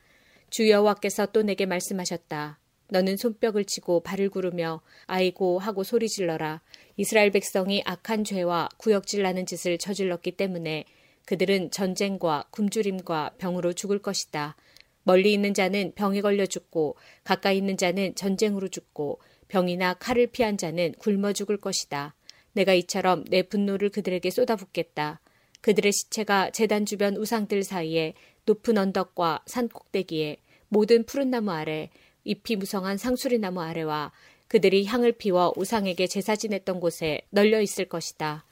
[0.50, 2.60] 주 여호와께서 또 내게 말씀하셨다.
[2.90, 6.62] 너는 손뼉을 치고 발을 구르며 아이고 하고 소리 질러라.
[6.96, 10.86] 이스라엘 백성이 악한 죄와 구역질 나는 짓을 저질렀기 때문에
[11.26, 14.56] 그들은 전쟁과 굶주림과 병으로 죽을 것이다.
[15.04, 20.94] 멀리 있는 자는 병에 걸려 죽고 가까이 있는 자는 전쟁으로 죽고 병이나 칼을 피한 자는
[20.98, 22.16] 굶어 죽을 것이다.
[22.54, 25.20] 내가 이처럼 내 분노를 그들에게 쏟아붓겠다.
[25.62, 28.14] 그들의 시체가 재단 주변 우상들 사이에
[28.46, 30.38] 높은 언덕과 산 꼭대기에
[30.70, 31.90] 모든 푸른 나무 아래
[32.24, 34.12] 잎이 무성한 상수리 나무 아래와
[34.48, 38.46] 그들이 향을 피워 우상에게 제사 지냈던 곳에 널려 있을 것이다.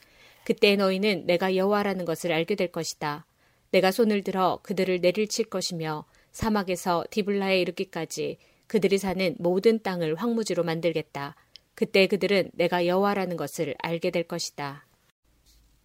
[0.43, 3.25] 그때 너희는 내가 여호와라는 것을 알게 될 것이다.
[3.71, 11.35] 내가 손을 들어 그들을 내릴칠 것이며 사막에서 디블라에 이르기까지 그들이 사는 모든 땅을 황무지로 만들겠다.
[11.75, 14.85] 그때 그들은 내가 여호와라는 것을 알게 될 것이다.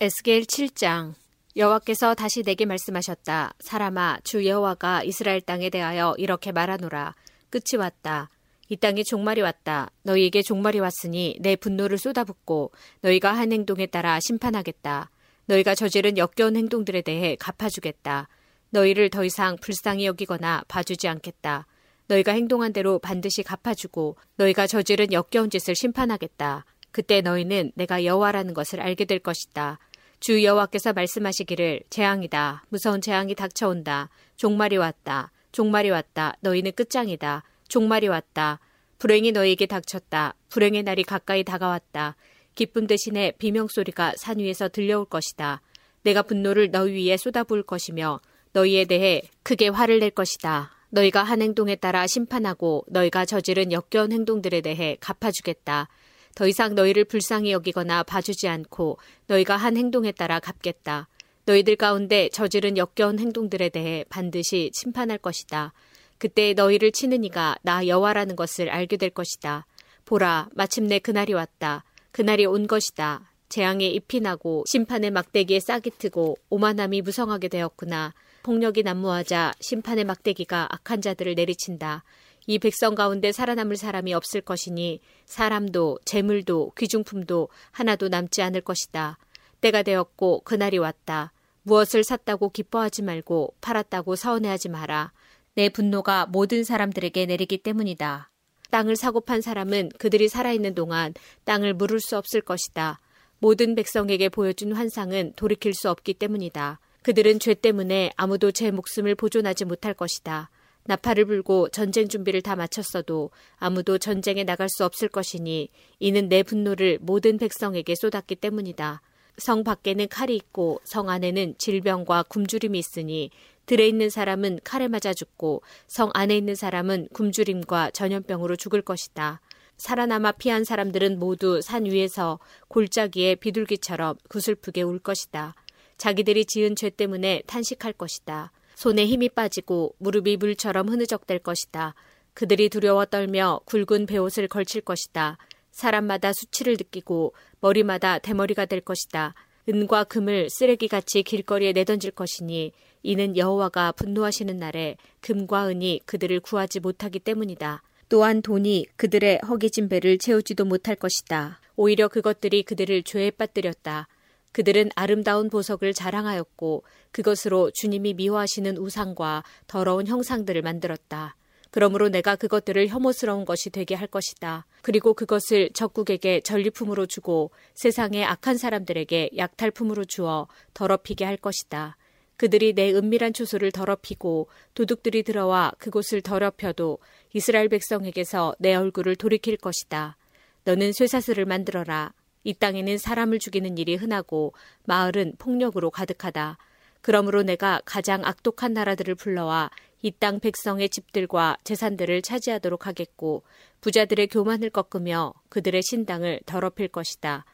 [0.00, 1.14] 에스겔 7장
[1.56, 3.54] 여호와께서 다시 내게 말씀하셨다.
[3.60, 7.14] 사람아, 주 여호와가 이스라엘 땅에 대하여 이렇게 말하노라.
[7.48, 8.28] 끝이 왔다.
[8.68, 9.90] 이 땅에 종말이 왔다.
[10.02, 15.10] 너희에게 종말이 왔으니 내 분노를 쏟아붓고 너희가 한 행동에 따라 심판하겠다.
[15.46, 18.28] 너희가 저지른 역겨운 행동들에 대해 갚아주겠다.
[18.76, 21.66] 너희를 더 이상 불쌍히 여기거나 봐주지 않겠다.
[22.08, 26.64] 너희가 행동한 대로 반드시 갚아주고 너희가 저지른 역겨운 짓을 심판하겠다.
[26.92, 29.78] 그때 너희는 내가 여호와라는 것을 알게 될 것이다.
[30.20, 32.64] 주 여호와께서 말씀하시기를 재앙이다.
[32.68, 34.10] 무서운 재앙이 닥쳐온다.
[34.36, 35.32] 종말이 왔다.
[35.52, 36.34] 종말이 왔다.
[36.40, 37.44] 너희는 끝장이다.
[37.68, 38.60] 종말이 왔다.
[38.98, 40.34] 불행이 너희에게 닥쳤다.
[40.50, 42.16] 불행의 날이 가까이 다가왔다.
[42.54, 45.60] 기쁨 대신에 비명 소리가 산 위에서 들려올 것이다.
[46.02, 48.20] 내가 분노를 너희 위에 쏟아부을 것이며
[48.52, 50.70] 너희에 대해 크게 화를 낼 것이다.
[50.90, 55.88] 너희가 한 행동에 따라 심판하고 너희가 저지른 역겨운 행동들에 대해 갚아주겠다.
[56.34, 61.08] 더 이상 너희를 불쌍히 여기거나 봐주지 않고 너희가 한 행동에 따라 갚겠다.
[61.46, 65.72] 너희들 가운데 저지른 역겨운 행동들에 대해 반드시 심판할 것이다.
[66.18, 69.66] 그때 너희를 치는 이가 나 여호와라는 것을 알게 될 것이다.
[70.04, 71.84] 보라, 마침내 그날이 왔다.
[72.10, 73.32] 그날이 온 것이다.
[73.48, 78.12] 재앙에 잎이 나고 심판의 막대기에 싹이 트고 오만함이 무성하게 되었구나.
[78.46, 82.04] 폭력이 난무하자 심판의 막대기가 악한 자들을 내리친다.
[82.46, 89.18] 이 백성 가운데 살아남을 사람이 없을 것이니 사람도 재물도 귀중품도 하나도 남지 않을 것이다.
[89.60, 91.32] 때가 되었고 그날이 왔다.
[91.64, 95.10] 무엇을 샀다고 기뻐하지 말고 팔았다고 서운해하지 마라.
[95.56, 98.30] 내 분노가 모든 사람들에게 내리기 때문이다.
[98.70, 101.14] 땅을 사고 판 사람은 그들이 살아있는 동안
[101.46, 103.00] 땅을 물을 수 없을 것이다.
[103.40, 106.78] 모든 백성에게 보여준 환상은 돌이킬 수 없기 때문이다.
[107.06, 110.50] 그들은 죄 때문에 아무도 제 목숨을 보존하지 못할 것이다.
[110.86, 115.68] 나팔을 불고 전쟁 준비를 다 마쳤어도 아무도 전쟁에 나갈 수 없을 것이니
[116.00, 119.02] 이는 내 분노를 모든 백성에게 쏟았기 때문이다.
[119.38, 123.30] 성 밖에는 칼이 있고 성 안에는 질병과 굶주림이 있으니
[123.66, 129.40] 들에 있는 사람은 칼에 맞아 죽고 성 안에 있는 사람은 굶주림과 전염병으로 죽을 것이다.
[129.76, 135.54] 살아남아 피한 사람들은 모두 산 위에서 골짜기에 비둘기처럼 구슬프게 울 것이다.
[135.98, 138.52] 자기들이 지은 죄 때문에 탄식할 것이다.
[138.74, 141.94] 손에 힘이 빠지고 무릎이 물처럼 흐느적될 것이다.
[142.34, 145.38] 그들이 두려워 떨며 굵은 베옷을 걸칠 것이다.
[145.70, 149.34] 사람마다 수치를 느끼고 머리마다 대머리가 될 것이다.
[149.68, 157.20] 은과 금을 쓰레기같이 길거리에 내던질 것이니 이는 여호와가 분노하시는 날에 금과 은이 그들을 구하지 못하기
[157.20, 157.82] 때문이다.
[158.08, 161.60] 또한 돈이 그들의 허기진 배를 채우지도 못할 것이다.
[161.74, 164.08] 오히려 그것들이 그들을 죄에 빠뜨렸다.
[164.56, 171.36] 그들은 아름다운 보석을 자랑하였고 그것으로 주님이 미워하시는 우상과 더러운 형상들을 만들었다.
[171.70, 174.64] 그러므로 내가 그것들을 혐오스러운 것이 되게 할 것이다.
[174.80, 181.98] 그리고 그것을 적국에게 전리품으로 주고 세상의 악한 사람들에게 약탈품으로 주어 더럽히게 할 것이다.
[182.38, 186.96] 그들이 내 은밀한 초소를 더럽히고 도둑들이 들어와 그곳을 더럽혀도
[187.34, 190.16] 이스라엘 백성에게서 내 얼굴을 돌이킬 것이다.
[190.64, 192.14] 너는 쇠사슬을 만들어라.
[192.46, 194.54] 이 땅에는 사람을 죽이는 일이 흔하고
[194.84, 196.58] 마을은 폭력으로 가득하다.
[197.00, 199.68] 그러므로 내가 가장 악독한 나라들을 불러와
[200.02, 203.42] 이 땅 백성의 집들과 재산들을 차지하도록 하겠고
[203.80, 207.44] 부자들의 교만을 꺾으며 그들의 신당을 더럽힐 것이다.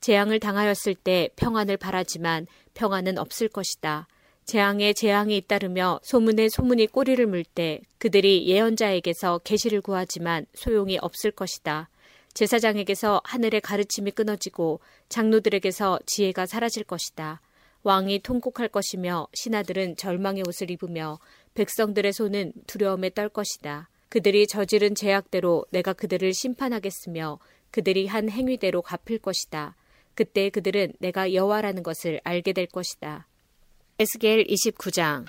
[0.00, 4.08] 재앙을 당하였을 때 평안을 바라지만 평안은 없을 것이다.
[4.44, 11.88] 재앙에 재앙이 잇따르며 소문에 소문이 꼬리를 물 때 그들이 예언자에게서 계시를 구하지만 소용이 없을 것이다.
[12.34, 17.40] 제사장에게서 하늘의 가르침이 끊어지고 장로들에게서 지혜가 사라질 것이다.
[17.82, 21.18] 왕이 통곡할 것이며 신하들은 절망의 옷을 입으며
[21.54, 23.88] 백성들의 손은 두려움에 떨 것이다.
[24.08, 27.38] 그들이 저지른 죄악대로 내가 그들을 심판하겠으며
[27.70, 29.74] 그들이 한 행위대로 갚을 것이다.
[30.14, 33.26] 그때 그들은 내가 여호와라는 것을 알게 될 것이다.
[33.98, 35.26] 에스겔 29장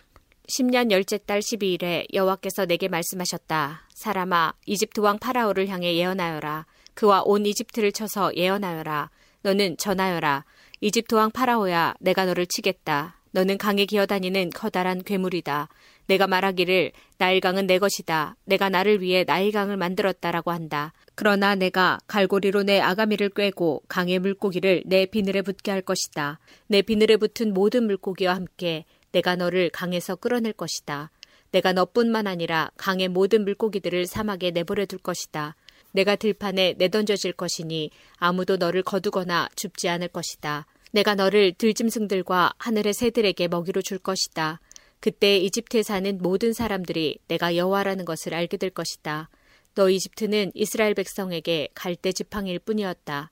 [0.49, 3.87] 10년 열째 달 12일에 여호와께서 내게 말씀하셨다.
[3.93, 6.65] 사람아 이집트 왕 파라오를 향해 예언하여라.
[6.93, 9.09] 그와 온 이집트를 쳐서 예언하여라.
[9.41, 10.45] 너는 전하여라.
[10.81, 13.15] 이집트 왕 파라오야, 내가 너를 치겠다.
[13.31, 15.67] 너는 강에 기어다니는 커다란 괴물이다.
[16.07, 18.35] 내가 말하기를 나일강은 내 것이다.
[18.45, 20.93] 내가 나를 위해 나일강을 만들었다라고 한다.
[21.15, 26.39] 그러나 내가 갈고리로 내 아가미를 꿰고 강의 물고기를 내 비늘에 붙게 할 것이다.
[26.67, 31.09] 내 비늘에 붙은 모든 물고기와 함께 내가 너를 강에서 끌어낼 것이다.
[31.51, 35.55] 내가 너뿐만 아니라 강의 모든 물고기들을 사막에 내버려 둘 것이다.
[35.93, 40.67] 내가 들판에 내던져질 것이니 아무도 너를 거두거나 줍지 않을 것이다.
[40.91, 44.59] 내가 너를 들짐승들과 하늘의 새들에게 먹이로 줄 것이다.
[44.99, 49.29] 그때 이집트에 사는 모든 사람들이 내가 여호와라는 것을 알게 될 것이다.
[49.75, 53.31] 너 이집트는 이스라엘 백성에게 갈대 지팡이일 뿐이었다.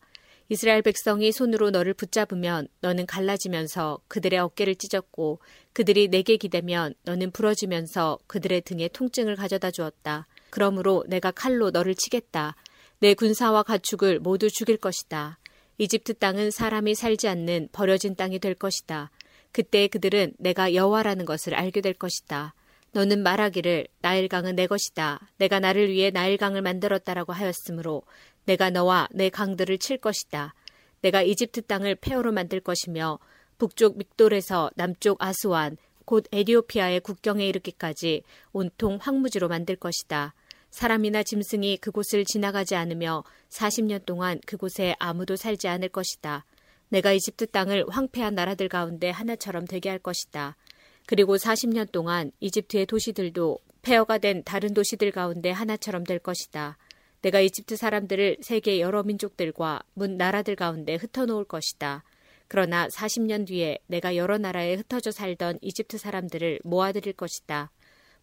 [0.50, 5.40] 이스라엘 백성이 손으로 너를 붙잡으면 너는 갈라지면서 그들의 어깨를 찢었고
[5.72, 10.28] 그들이 내게 기대면 너는 부러지면서 그들의 등에 통증을 가져다 주었다.
[10.52, 12.56] 그러므로 내가 칼로 너를 치겠다.
[13.00, 15.40] 내 군사와 가축을 모두 죽일 것이다.
[15.80, 19.10] 이집트 땅은 사람이 살지 않는 버려진 땅이 될 것이다.
[19.52, 22.54] 그때 그들은 내가 여호와라는 것을 알게 될 것이다.
[22.92, 25.20] 너는 말하기를 나일강은 내 것이다.
[25.38, 28.04] 내가 나를 위해 나일강을 만들었다라고 하였으므로
[28.46, 30.54] 내가 너와 내 강들을 칠 것이다.
[31.02, 33.18] 내가 이집트 땅을 폐허로 만들 것이며
[33.58, 40.34] 북쪽 믹돌에서 남쪽 아스완 곧 에디오피아의 국경에 이르기까지 온통 황무지로 만들 것이다.
[40.72, 46.46] 사람이나 짐승이 그곳을 지나가지 않으며 40년 동안 그곳에 아무도 살지 않을 것이다.
[46.90, 50.58] 내가 이집트 땅을 황폐한 나라들 가운데 하나처럼 되게 할 것이다.
[51.06, 56.78] 그리고 40년 동안 이집트의 도시들도 폐허가 된 다른 도시들 가운데 하나처럼 될 것이다.
[57.22, 62.04] 내가 이집트 사람들을 세계 여러 민족들과 문 나라들 가운데 흩어놓을 것이다.
[62.48, 67.72] 그러나 40년 뒤에 내가 여러 나라에 흩어져 살던 이집트 사람들을 모아들일 것이다.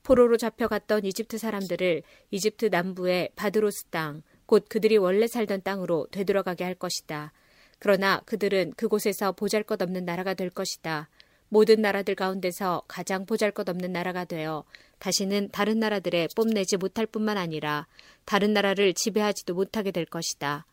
[0.09, 6.75] 포로로 잡혀갔던 이집트 사람들을 이집트 남부의 바드로스 땅, 곧 그들이 원래 살던 땅으로 되돌아가게 할
[6.75, 7.35] 것이다.
[7.79, 11.11] 그러나 그들은 그곳에서 보잘 것 없는 나라가 될 것이다.
[11.51, 14.64] 모든 나라들 가운데서 가장 보잘 것 없는 나라가 되어
[14.99, 17.87] 다시는 다른 나라들에 뽐내지 못할 뿐만 아니라
[18.25, 20.64] 다른 나라를 지배하지도 못하게 될 것이다.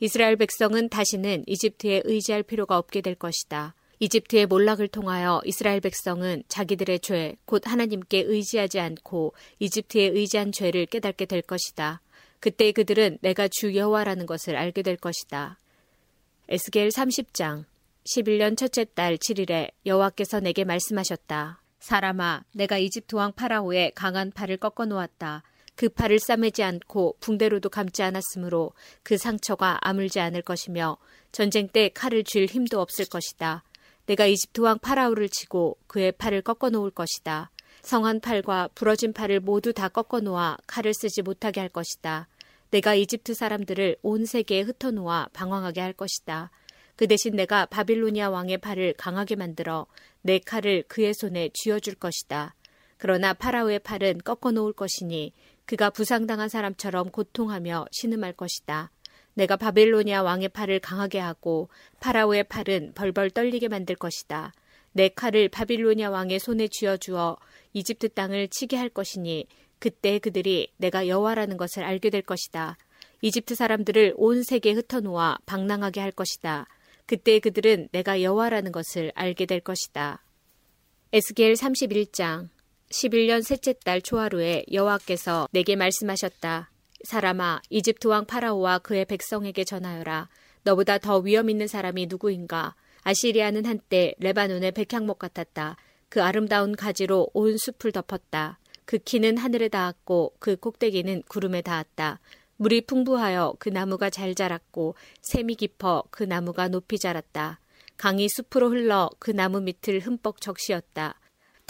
[0.00, 3.76] 이스라엘 백성은 다시는 이집트에 의지할 필요가 없게 될 것이다.
[4.00, 11.26] 이집트의 몰락을 통하여 이스라엘 백성은 자기들의 죄, 곧 하나님께 의지하지 않고 이집트에 의지한 죄를 깨닫게
[11.26, 12.00] 될 것이다.
[12.40, 15.58] 그때 그들은 내가 주 여호와라는 것을 알게 될 것이다.
[16.48, 17.66] 에스겔 30장
[18.04, 21.62] 11년 첫째 달 7일에 여호와께서 내게 말씀하셨다.
[21.80, 25.42] 사람아, 내가 이집트 왕 파라오의 강한 팔을 꺾어 놓았다.
[25.76, 30.96] 그 팔을 싸매지 않고 붕대로도 감지 않았으므로 그 상처가 아물지 않을 것이며
[31.32, 33.62] 전쟁 때 칼을 쥘 힘도 없을 것이다.
[34.10, 37.52] 내가 이집트 왕 파라오를 치고 그의 팔을 꺾어 놓을 것이다.
[37.82, 42.26] 성한 팔과 부러진 팔을 모두 다 꺾어 놓아 칼을 쓰지 못하게 할 것이다.
[42.72, 46.50] 내가 이집트 사람들을 온 세계에 흩어 놓아 방황하게 할 것이다.
[46.96, 49.86] 그 대신 내가 바빌로니아 왕의 팔을 강하게 만들어
[50.22, 52.56] 내 칼을 그의 손에 쥐어줄 것이다.
[52.96, 55.32] 그러나 파라오의 팔은 꺾어 놓을 것이니
[55.66, 58.90] 그가 부상당한 사람처럼 고통하며 신음할 것이다.
[59.34, 61.68] 내가 바빌로니아 왕의 팔을 강하게 하고
[62.00, 64.52] 파라오의 팔은 벌벌 떨리게 만들 것이다.
[64.92, 67.38] 내 칼을 바빌로니아 왕의 손에 쥐어 주어
[67.72, 69.46] 이집트 땅을 치게 할 것이니
[69.78, 72.76] 그때 그들이 내가 여호와라는 것을 알게 될 것이다.
[73.22, 76.66] 이집트 사람들을 온 세계에 흩어놓아 방랑하게 할 것이다.
[77.06, 80.22] 그때 그들은 내가 여호와라는 것을 알게 될 것이다.
[81.12, 82.48] 에스겔 31장
[82.90, 86.70] 11년 셋째 달 초하루에 여호와께서 내게 말씀하셨다.
[87.04, 90.28] 사람아 이집트 왕 파라오와 그의 백성에게 전하여라.
[90.62, 92.74] 너보다 더 위험 있는 사람이 누구인가?
[93.02, 95.76] 아시리아는 한때 레바논의 백향목 같았다.
[96.08, 98.58] 그 아름다운 가지로 온 숲을 덮었다.
[98.84, 102.18] 그 키는 하늘에 닿았고 그 꼭대기는 구름에 닿았다.
[102.56, 107.60] 물이 풍부하여 그 나무가 잘 자랐고 샘이 깊어 그 나무가 높이 자랐다.
[107.96, 111.19] 강이 숲으로 흘러 그 나무 밑을 흠뻑 적시었다.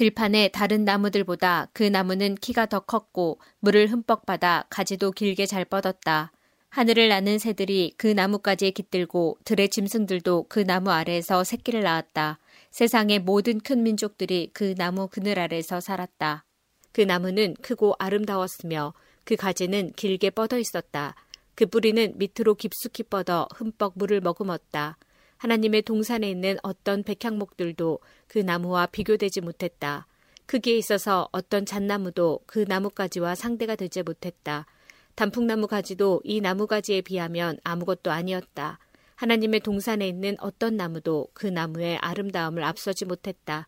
[0.01, 6.33] 들판의 다른 나무들보다 그 나무는 키가 더 컸고 물을 흠뻑 받아 가지도 길게 잘 뻗었다.
[6.71, 12.39] 하늘을 나는 새들이 그 나무까지에 깃들고 들의 짐승들도 그 나무 아래에서 새끼를 낳았다.
[12.71, 16.47] 세상의 모든 큰 민족들이 그 나무 그늘 아래에서 살았다.
[16.93, 21.15] 그 나무는 크고 아름다웠으며 그 가지는 길게 뻗어 있었다.
[21.55, 24.97] 그 뿌리는 밑으로 깊숙이 뻗어 흠뻑 물을 머금었다.
[25.41, 30.07] 하나님의 동산에 있는 어떤 백향목들도 그 나무와 비교되지 못했다.
[30.45, 34.67] 크기에 있어서 어떤 잣나무도 그 나무가지와 상대가 되지 못했다.
[35.15, 38.79] 단풍나무 가지도 이 나무 가지에 비하면 아무것도 아니었다.
[39.15, 43.67] 하나님의 동산에 있는 어떤 나무도 그 나무의 아름다움을 앞서지 못했다.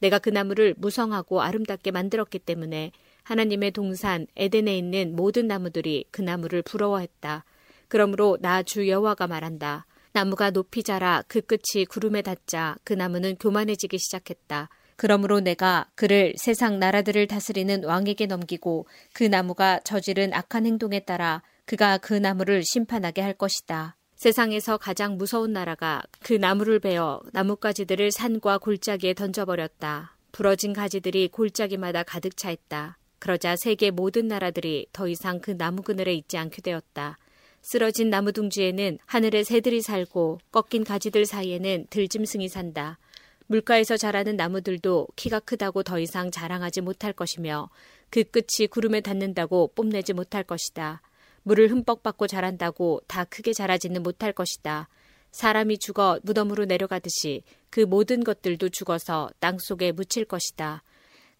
[0.00, 6.60] 내가 그 나무를 무성하고 아름답게 만들었기 때문에 하나님의 동산 에덴에 있는 모든 나무들이 그 나무를
[6.60, 7.46] 부러워했다.
[7.88, 9.86] 그러므로 나 주 여호와가 말한다.
[10.14, 14.68] 나무가 높이 자라 그 끝이 구름에 닿자 그 나무는 교만해지기 시작했다.
[14.94, 21.98] 그러므로 내가 그를 세상 나라들을 다스리는 왕에게 넘기고 그 나무가 저지른 악한 행동에 따라 그가
[21.98, 23.96] 그 나무를 심판하게 할 것이다.
[24.14, 30.16] 세상에서 가장 무서운 나라가 그 나무를 베어 나뭇가지들을 산과 골짜기에 던져버렸다.
[30.30, 32.98] 부러진 가지들이 골짜기마다 가득 차 있다.
[33.18, 37.18] 그러자 세계 모든 나라들이 더 이상 그 나무 그늘에 있지 않게 되었다.
[37.64, 42.98] 쓰러진 나무 둥지에는 하늘의 새들이 살고 꺾인 가지들 사이에는 들짐승이 산다.
[43.46, 47.70] 물가에서 자라는 나무들도 키가 크다고 더 이상 자랑하지 못할 것이며
[48.10, 51.00] 그 끝이 구름에 닿는다고 뽐내지 못할 것이다.
[51.42, 54.90] 물을 흠뻑 받고 자란다고 다 크게 자라지는 못할 것이다.
[55.30, 60.82] 사람이 죽어 무덤으로 내려가듯이 그 모든 것들도 죽어서 땅 속에 묻힐 것이다.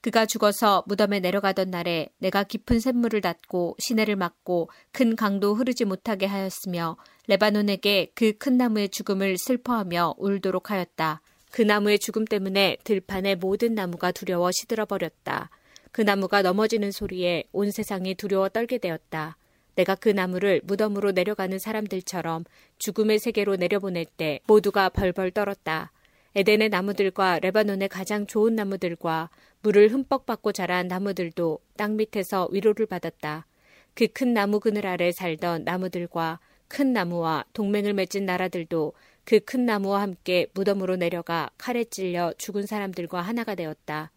[0.04, 6.26] 그가 죽어서 무덤에 내려가던 날에 내가 깊은 샘물을 닫고 시내를 막고 큰 강도 흐르지 못하게
[6.26, 11.22] 하였으며 레바논에게 그 큰 나무의 죽음을 슬퍼하며 울도록 하였다.
[11.50, 15.48] 그 나무의 죽음 때문에 들판의 모든 나무가 두려워 시들어 버렸다.
[15.90, 19.38] 그 나무가 넘어지는 소리에 온 세상이 두려워 떨게 되었다.
[19.74, 22.44] 내가 그 나무를 무덤으로 내려가는 사람들처럼
[22.76, 25.92] 죽음의 세계로 내려보낼 때 모두가 벌벌 떨었다.
[26.36, 29.30] 에덴의 나무들과 레바논의 가장 좋은 나무들과
[29.64, 33.46] 물을 흠뻑 받고 자란 나무들도 땅 밑에서 위로를 받았다.
[33.94, 36.38] 그 큰 나무 그늘 아래 살던 나무들과
[36.68, 38.92] 큰 나무와 동맹을 맺은 나라들도
[39.24, 44.10] 그 큰 나무와 함께 무덤으로 내려가 칼에 찔려 죽은 사람들과 하나가 되었다.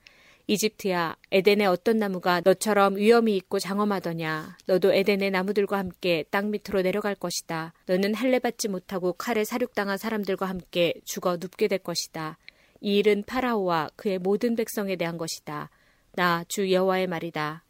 [0.48, 4.58] 이집트야, 에덴의 어떤 나무가 너처럼 위험이 있고 장엄하더냐.
[4.66, 7.74] 너도 에덴의 나무들과 함께 땅 밑으로 내려갈 것이다.
[7.86, 12.38] 너는 할례 받지 못하고 칼에 사륙당한 사람들과 함께 죽어 눕게 될 것이다.
[12.82, 15.70] 이 일은 파라오와 그의 모든 백성에 대한 것이다.
[16.14, 17.64] 나 주 여호와의 말이다.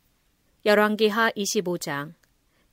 [0.65, 2.13] 열왕기하 25장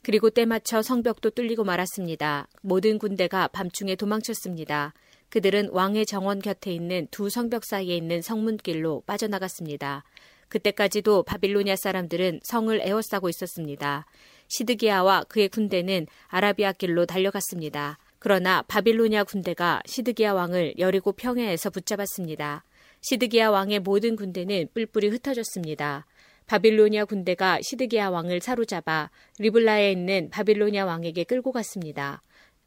[0.02, 2.48] 그리고 때맞춰 성벽도 뚫리고 말았습니다.
[2.62, 4.92] 모든 군대가 밤중에 도망쳤습니다.
[5.30, 10.04] 그들은 왕의 정원 곁에 있는 두 성벽 사이에 있는 성문길로 빠져나갔습니다.
[10.48, 14.06] 그때까지도 바빌로니아 사람들은 성을 에워싸고 있었습니다.
[14.48, 17.98] 시드기야와 그의 군대는 아라비아 길로 달려갔습니다.
[18.24, 22.64] 그러나 바빌로니아 군대가 시드기야 왕을 여리고 평야에서 붙잡았습니다.
[23.02, 26.06] 시드기야 왕의 모든 군대는 뿔뿔이 흩어졌습니다.
[26.46, 32.22] 바빌로니아 군대가 시드기야 왕을 사로잡아 리블라에 있는 바빌로니아 왕에게 끌고 갔습니다.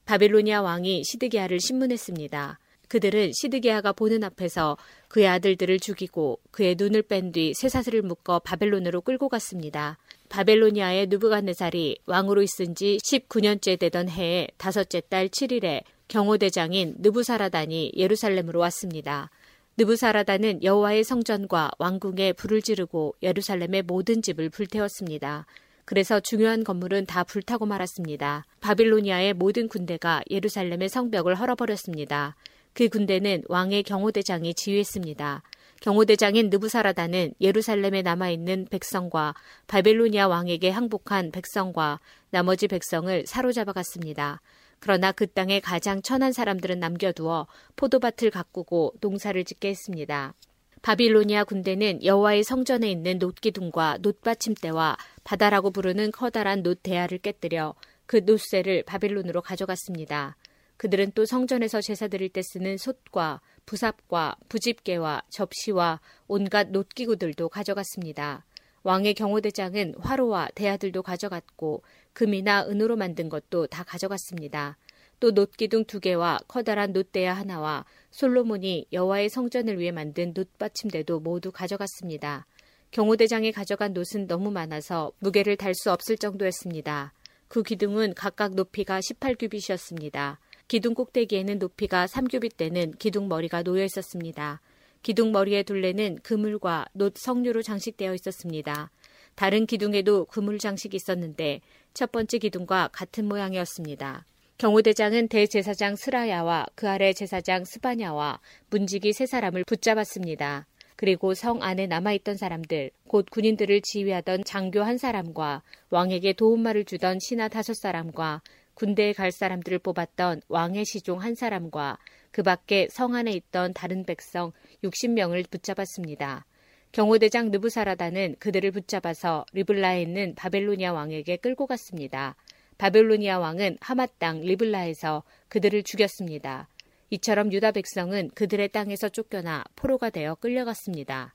[0.05, 2.59] 바빌로니아 왕이 시드기야를 신문했습니다.
[2.87, 4.77] 그들은 시드기야가 보는 앞에서
[5.07, 9.97] 그의 아들들을 죽이고 그의 눈을 뺀 뒤 쇠사슬을 묶어 바벨론으로 끌고 갔습니다.
[10.29, 19.29] 바벨로니아의 누부갓네살이 왕으로 있은 지 19년째 되던 해의 다섯째 달 7일에 경호대장인 느부사라단이 예루살렘으로 왔습니다.
[19.77, 25.45] 느부사라다는 여호와의 성전과 왕궁에 불을 지르고 예루살렘의 모든 집을 불태웠습니다.
[25.85, 28.45] 그래서 중요한 건물은 다 불타고 말았습니다.
[28.59, 32.35] 바빌로니아의 모든 군대가 예루살렘의 성벽을 헐어버렸습니다.
[32.73, 35.43] 그 군대는 왕의 경호대장이 지휘했습니다.
[35.81, 39.35] 경호대장인 느부사라다는 예루살렘에 남아있는 백성과
[39.67, 41.99] 바빌로니아 왕에게 항복한 백성과
[42.29, 44.41] 나머지 백성을 사로잡아갔습니다.
[44.79, 50.33] 그러나 그 땅에 가장 천한 사람들은 남겨두어 포도밭을 가꾸고 농사를 짓게 했습니다.
[50.81, 57.73] 바빌로니아 군대는 여호와의 성전에 있는 놋기둥과 놋받침대와 바다라고 부르는 커다란 놋 대야를 깨뜨려
[58.05, 60.37] 그 놋쇠를 바빌론으로 가져갔습니다.
[60.77, 68.45] 그들은 또 성전에서 제사 드릴 때 쓰는 솥과 부삽과 부집개와 접시와 온갖 놋기구들도 가져갔습니다.
[68.81, 74.77] 왕의 경호대장은 화로와 대야들도 가져갔고 금이나 은으로 만든 것도 다 가져갔습니다.
[75.19, 82.45] 또 놋기둥 두 개와 커다란 놋대야 하나와 솔로몬이 여호와의 성전을 위해 만든 놋받침대도 모두 가져갔습니다.
[82.91, 87.13] 경호대장이 가져간 놋은 너무 많아서 무게를 달 수 없을 정도였습니다.
[87.49, 90.37] 그 기둥은 각각 높이가 18규빗이었습니다.
[90.67, 94.59] 기둥 꼭대기에는 높이가 3규빗 되는 기둥 머리가 놓여 있었습니다.
[95.01, 98.91] 기둥 머리의 둘레는 그물과 놋 석류로 장식되어 있었습니다.
[99.35, 101.61] 다른 기둥에도 그물 장식이 있었는데
[101.93, 104.25] 첫 번째 기둥과 같은 모양이었습니다.
[104.57, 108.39] 경호대장은 대제사장 스라야와 그 아래 제사장 스바냐와
[108.69, 110.65] 문지기 세 사람을 붙잡았습니다.
[110.97, 115.61] 그리고 성 안에 남아있던 사람들, 곧 군인들을 지휘하던 장교 한 사람과
[115.91, 118.41] 왕에게 도움말을 주던 신하 다섯 사람과
[118.77, 121.97] 군대에 갈 사람들을 뽑았던 왕의 시종 한 사람과
[122.29, 124.51] 그 밖에 성 안에 있던 다른 백성
[124.83, 126.45] 60명을 붙잡았습니다.
[126.91, 132.35] 경호대장 느부사라다는 그들을 붙잡아서 리블라에 있는 바벨로니아 왕에게 끌고 갔습니다.
[132.77, 136.69] 바벨로니아 왕은 하마 땅 리블라에서 그들을 죽였습니다.
[137.09, 141.33] 이처럼 유다 백성은 그들의 땅에서 쫓겨나 포로가 되어 끌려갔습니다.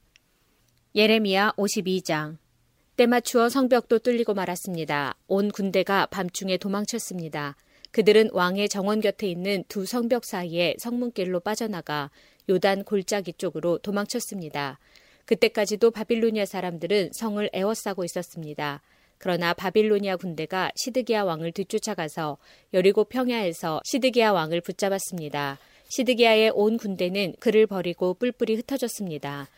[0.95, 2.37] 예레미야 52장
[2.97, 5.17] 때맞추어 성벽도 뚫리고 말았습니다.
[5.27, 7.57] 온 군대가 밤중에 도망쳤습니다.
[7.91, 12.11] 그들은 왕의 정원 곁에 있는 두 성벽 사이에 성문길로 빠져나가
[12.51, 14.79] 요단 골짜기 쪽으로 도망쳤습니다.
[15.25, 18.83] 그때까지도 바빌로니아 사람들은 성을 에워싸고 있었습니다.
[19.17, 22.37] 그러나 바빌로니아 군대가 시드기야 왕을 뒤쫓아가서
[22.75, 25.59] 여리고 평야에서 시드기야 왕을 붙잡았습니다.
[25.89, 29.49] 시드기야의 온 군대는 그를 버리고 뿔뿔이 흩어졌습니다.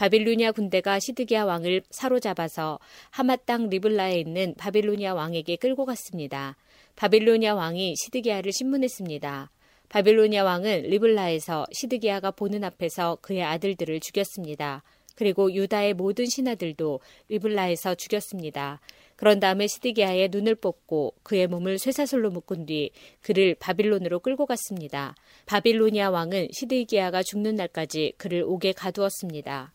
[0.00, 2.78] 바빌로니아 군대가 시드기야 왕을 사로잡아서
[3.10, 6.56] 하마 땅 리블라에 있는 바빌로니아 왕에게 끌고 갔습니다.
[6.96, 9.50] 바빌로니아 왕이 시드기야를 신문했습니다.
[9.90, 14.82] 바빌로니아 왕은 리블라에서 시드기야가 보는 앞에서 그의 아들들을 죽였습니다.
[15.16, 18.80] 그리고 유다의 모든 신하들도 리블라에서 죽였습니다.
[19.16, 22.90] 그런 다음에 시드기야의 눈을 뽑고 그의 몸을 쇠사슬로 묶은 뒤
[23.20, 25.14] 그를 바빌론으로 끌고 갔습니다.
[25.44, 29.74] 바빌로니아 왕은 시드기야가 죽는 날까지 그를 옥에 가두었습니다.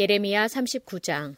[0.00, 1.34] 예레미야 39장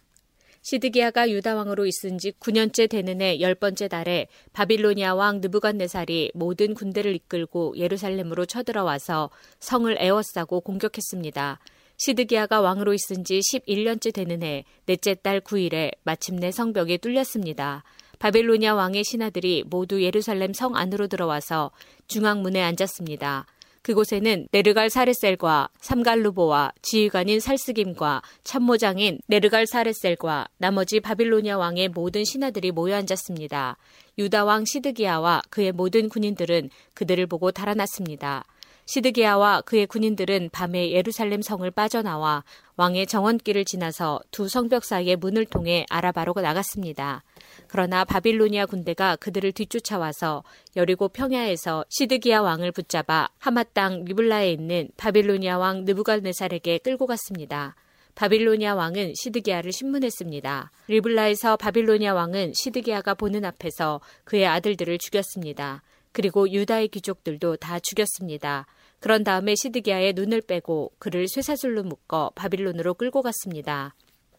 [0.63, 6.73] 시드기야가 유다 왕으로 있은 지 9년째 되는 해 열 번째 달에 바빌로니아 왕 느부갓네살이 모든
[6.73, 11.59] 군대를 이끌고 예루살렘으로 쳐들어와서 성을 에워싸고 공격했습니다.
[11.97, 17.83] 시드기야가 왕으로 있은 지 11년째 되는 해 넷째 달 9일에 마침내 성벽이 뚫렸습니다.
[18.21, 21.73] 바빌로니아 왕의 신하들이 모두 예루살렘 성 안으로 들어와서
[22.07, 23.47] 중앙문에 앉았습니다.
[23.83, 32.97] 그곳에는 네르갈 사레셀과 삼갈루보와 지휘관인 살스김과 참모장인 네르갈 사레셀과 나머지 바빌로니아 왕의 모든 신하들이 모여
[32.97, 33.77] 앉았습니다.
[34.19, 38.45] 유다 왕 시드기야와 그의 모든 군인들은 그들을 보고 달아났습니다.
[38.87, 42.45] 시드기야와 그의 군인들은 밤에 예루살렘 성을 빠져나와
[42.77, 47.23] 왕의 정원길을 지나서 두 성벽 사이의 문을 통해 아라바로 나갔습니다.
[47.69, 50.43] 그러나 바빌로니아 군대가 그들을 뒤쫓아와서
[50.77, 57.77] 여리고 평야에서 시드기야 왕을 붙잡아 하마 땅 리블라에 있는 바빌로니아 왕 느부갓네살에게 끌고 갔습니다.
[58.15, 60.71] 바빌로니아 왕은 시드기야를 신문했습니다.
[60.89, 65.83] 리블라에서 바빌로니아 왕은 시드기야가 보는 앞에서 그의 아들들을 죽였습니다.
[66.13, 68.67] 그리고 유다의 귀족들도 다 죽였습니다.
[69.01, 73.95] 그런 다음에 시드기야의 눈을 빼고 그를 쇠사슬로 묶어 바빌론으로 끌고 갔습니다.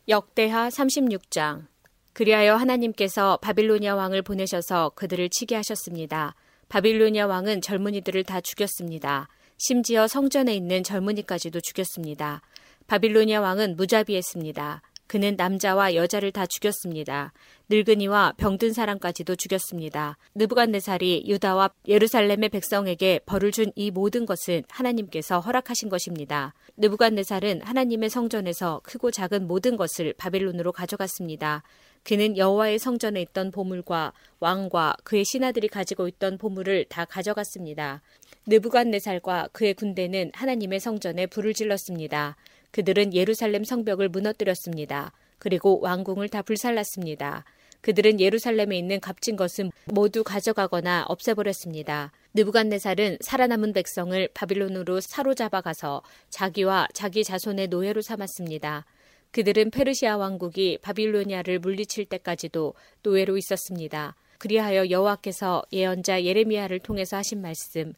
[0.07, 1.65] 역대하 36장
[2.13, 6.35] 그리하여 하나님께서 바빌로니아 왕을 보내셔서 그들을 치게 하셨습니다.
[6.69, 9.27] 바빌로니아 왕은 젊은이들을 다 죽였습니다.
[9.57, 12.41] 심지어 성전에 있는 젊은이까지도 죽였습니다.
[12.87, 14.81] 바빌로니아 왕은 무자비했습니다.
[15.07, 17.33] 그는 남자와 여자를 다 죽였습니다.
[17.69, 20.17] 늙은이와 병든 사람까지도 죽였습니다.
[20.35, 26.53] 느부갓네살이 유다와 예루살렘의 백성에게 벌을 준 이 모든 것은 하나님께서 허락하신 것입니다.
[26.77, 31.63] 느부갓네살은 하나님의 성전에서 크고 작은 모든 것을 바벨론으로 가져갔습니다.
[32.03, 38.01] 그는 여호와의 성전에 있던 보물과 왕과 그의 신하들이 가지고 있던 보물을 다 가져갔습니다.
[38.45, 42.35] 느부갓네살과 그의 군대는 하나님의 성전에 불을 질렀습니다.
[42.73, 45.11] 그들은 예루살렘 성벽을 무너뜨렸습니다.
[45.37, 47.45] 그리고 왕궁을 다 불살랐습니다.
[47.81, 52.11] 그들은 예루살렘에 있는 값진 것은 모두 가져가거나 없애버렸습니다.
[52.33, 58.85] 느부갓네살은 살아남은 백성을 바빌론으로 사로잡아 가서 자기와 자기 자손의 노예로 삼았습니다.
[59.31, 64.15] 그들은 페르시아 왕국이 바빌로니아를 물리칠 때까지도 노예로 있었습니다.
[64.39, 67.93] 그리하여 여호와께서 예언자 예레미야를 통해서 하신 말씀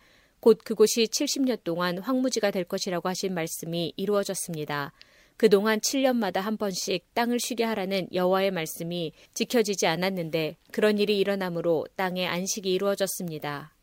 [0.46, 4.94] 곧 그곳이 70년 동안 황무지가 될 것이라고 하신 말씀이 이루어졌습니다.
[5.38, 12.28] 그동안 7년마다 한 번씩 땅을 쉬게 하라는 여호와의 말씀이 지켜지지 않았는데 그런 일이 일어나므로 땅에
[12.28, 13.74] 안식이 이루어졌습니다.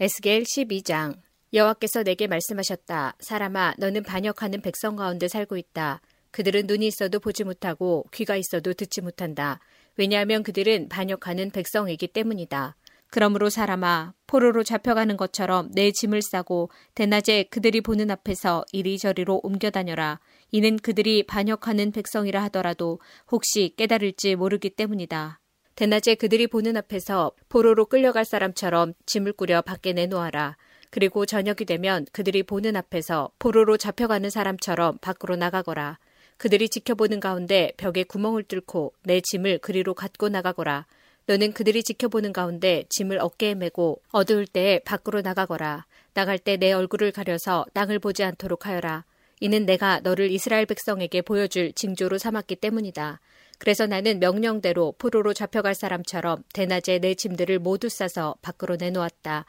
[0.00, 1.18] 에스겔 12장
[1.52, 3.16] 여호와께서 내게 말씀하셨다.
[3.20, 6.00] 사람아 너는 반역하는 백성 가운데 살고 있다.
[6.30, 9.60] 그들은 눈이 있어도 보지 못하고 귀가 있어도 듣지 못한다.
[9.98, 12.76] 왜냐하면 그들은 반역하는 백성이기 때문이다.
[13.08, 20.20] 그러므로 사람아 포로로 잡혀가는 것처럼 내 짐을 싸고 대낮에 그들이 보는 앞에서 이리저리로 옮겨 다녀라.
[20.50, 23.00] 이는 그들이 반역하는 백성이라 하더라도
[23.30, 25.40] 혹시 깨달을지 모르기 때문이다.
[25.76, 30.56] 대낮에 그들이 보는 앞에서 포로로 끌려갈 사람처럼 짐을 꾸려 밖에 내놓아라.
[30.90, 35.98] 그리고 저녁이 되면 그들이 보는 앞에서 포로로 잡혀가는 사람처럼 밖으로 나가거라.
[36.38, 40.86] 그들이 지켜보는 가운데 벽에 구멍을 뚫고 내 짐을 그리로 갖고 나가거라.
[41.26, 45.84] 너는 그들이 지켜보는 가운데 짐을 어깨에 메고 어두울 때에 밖으로 나가거라.
[46.14, 49.04] 나갈 때 내 얼굴을 가려서 땅을 보지 않도록 하여라.
[49.40, 53.20] 이는 내가 너를 이스라엘 백성에게 보여줄 징조로 삼았기 때문이다.
[53.58, 59.46] 그래서 나는 명령대로 포로로 잡혀갈 사람처럼 대낮에 내 짐들을 모두 싸서 밖으로 내놓았다.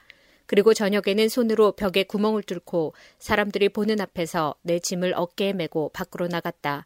[0.48, 6.86] 그리고 저녁에는 손으로 벽에 구멍을 뚫고 사람들이 보는 앞에서 내 짐을 어깨에 메고 밖으로 나갔다.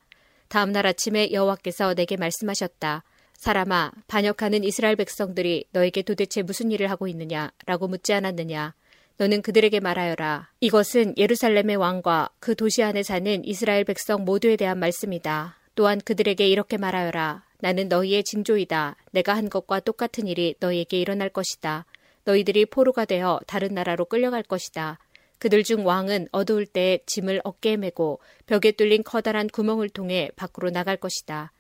[0.50, 3.04] 다음 날 아침에 여호와께서 내게 말씀하셨다.
[3.42, 7.52] 사람아, 반역하는 이스라엘 백성들이 너에게 도대체 무슨 일을 하고 있느냐?
[7.66, 8.76] 라고 묻지 않았느냐?
[9.18, 10.52] 너는 그들에게 말하여라.
[10.60, 15.58] 이것은 예루살렘의 왕과 그 도시 안에 사는 이스라엘 백성 모두에 대한 말씀이다.
[15.74, 17.44] 또한 그들에게 이렇게 말하여라.
[17.62, 18.96] 나는 너희의 징조이다.
[19.10, 21.88] 내가 한 것과 똑같은 일이 너희에게 일어날 것이다.
[22.26, 25.00] 너희들이 포로가 되어 다른 나라로 끌려갈 것이다.
[25.40, 30.96] 그들 중 왕은 어두울 때 짐을 어깨에 메고 벽에 뚫린 커다란 구멍을 통해 밖으로 나갈
[30.96, 31.52] 것이다.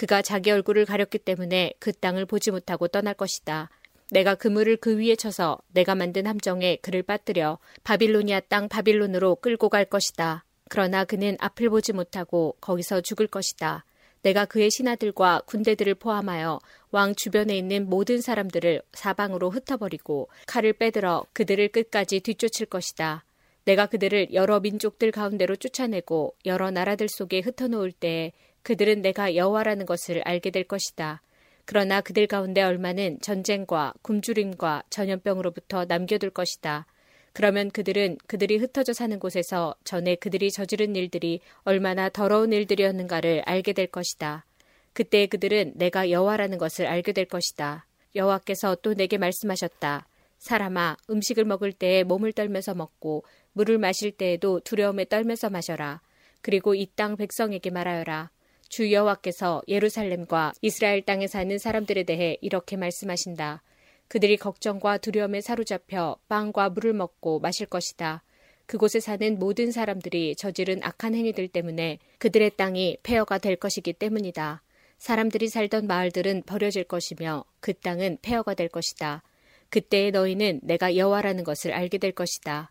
[0.00, 3.68] 그가 자기 얼굴을 가렸기 때문에 그 땅을 보지 못하고 떠날 것이다.
[4.10, 9.84] 내가 그물을 그 위에 쳐서 내가 만든 함정에 그를 빠뜨려 바빌로니아 땅 바빌론으로 끌고 갈
[9.84, 10.46] 것이다.
[10.70, 13.84] 그러나 그는 앞을 보지 못하고 거기서 죽을 것이다.
[14.22, 16.60] 내가 그의 신하들과 군대들을 포함하여
[16.92, 23.26] 왕 주변에 있는 모든 사람들을 사방으로 흩어버리고 칼을 빼들어 그들을 끝까지 뒤쫓을 것이다.
[23.64, 28.32] 내가 그들을 여러 민족들 가운데로 쫓아내고 여러 나라들 속에 흩어놓을 때에
[28.62, 31.22] 그들은 내가 여호와라는 것을 알게 될 것이다.
[31.64, 36.86] 그러나 그들 가운데 얼마는 전쟁과 굶주림과 전염병으로부터 남겨둘 것이다.
[37.32, 43.86] 그러면 그들은 그들이 흩어져 사는 곳에서 전에 그들이 저지른 일들이 얼마나 더러운 일들이었는가를 알게 될
[43.86, 44.44] 것이다.
[44.92, 47.86] 그때 그들은 내가 여호와라는 것을 알게 될 것이다.
[48.16, 50.06] 여호와께서 또 내게 말씀하셨다.
[50.38, 56.00] 사람아, 음식을 먹을 때에 몸을 떨면서 먹고 물을 마실 때에도 두려움에 떨면서 마셔라.
[56.42, 58.30] 그리고 이 땅 백성에게 말하여라.
[58.68, 63.62] 주 여호와께서 예루살렘과 이스라엘 땅에 사는 사람들에 대해 이렇게 말씀하신다.
[64.08, 68.22] 그들이 걱정과 두려움에 사로잡혀 빵과 물을 먹고 마실 것이다.
[68.66, 74.62] 그곳에 사는 모든 사람들이 저지른 악한 행위들 때문에 그들의 땅이 폐허가 될 것이기 때문이다.
[74.98, 79.22] 사람들이 살던 마을들은 버려질 것이며 그 땅은 폐허가 될 것이다.
[79.70, 82.70] 그때에 너희는 내가 여호와라는 것을 알게 될 것이다.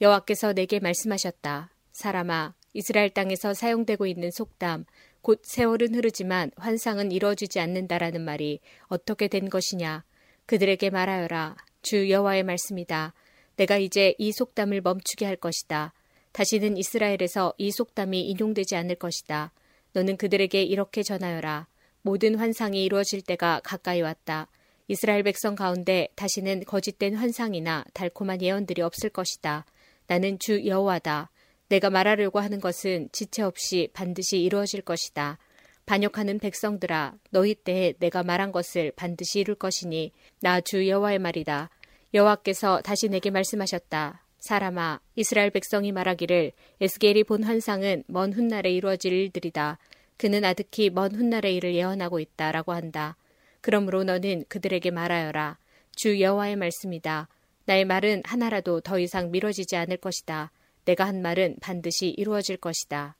[0.00, 1.70] 여호와께서 내게 말씀하셨다.
[1.92, 4.84] 사람아, 이스라엘 땅에서 사용되고 있는 속담,
[5.22, 10.04] 곧 세월은 흐르지만 환상은 이루어지지 않는다라는 말이 어떻게 된 것이냐?
[10.44, 11.56] 그들에게 말하여라.
[11.80, 13.14] 주 여호와의 말씀이다.
[13.56, 15.94] 내가 이제 이 속담을 멈추게 할 것이다.
[16.32, 19.52] 다시는 이스라엘에서 이 속담이 인용되지 않을 것이다.
[19.94, 21.66] 너는 그들에게 이렇게 전하여라.
[22.02, 24.48] 모든 환상이 이루어질 때가 가까이 왔다.
[24.88, 29.64] 이스라엘 백성 가운데 다시는 거짓된 환상이나 달콤한 예언들이 없을 것이다.
[30.06, 31.30] 나는 주 여호와다.
[31.68, 35.38] 내가 말하려고 하는 것은 지체 없이 반드시 이루어질 것이다.
[35.84, 41.70] 반역하는 백성들아 너희 때에 내가 말한 것을 반드시 이룰 것이니 나 주 여호와의 말이다.
[42.14, 44.22] 여호와께서 다시 내게 말씀하셨다.
[44.38, 49.78] 사람아 이스라엘 백성이 말하기를 에스겔이 본 환상은 먼 훗날에 이루어질 일들이다.
[50.16, 53.16] 그는 아득히 먼 훗날의 일을 예언하고 있다라고 한다.
[53.60, 55.58] 그러므로 너는 그들에게 말하여라.
[55.94, 57.28] 주 여호와의 말씀이다.
[57.66, 60.52] 나의 말은 하나라도 더 이상 미뤄지지 않을 것이다.
[60.84, 63.16] 내가 한 말은 반드시 이루어질 것이다.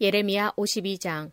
[0.00, 1.30] 예레미야 52장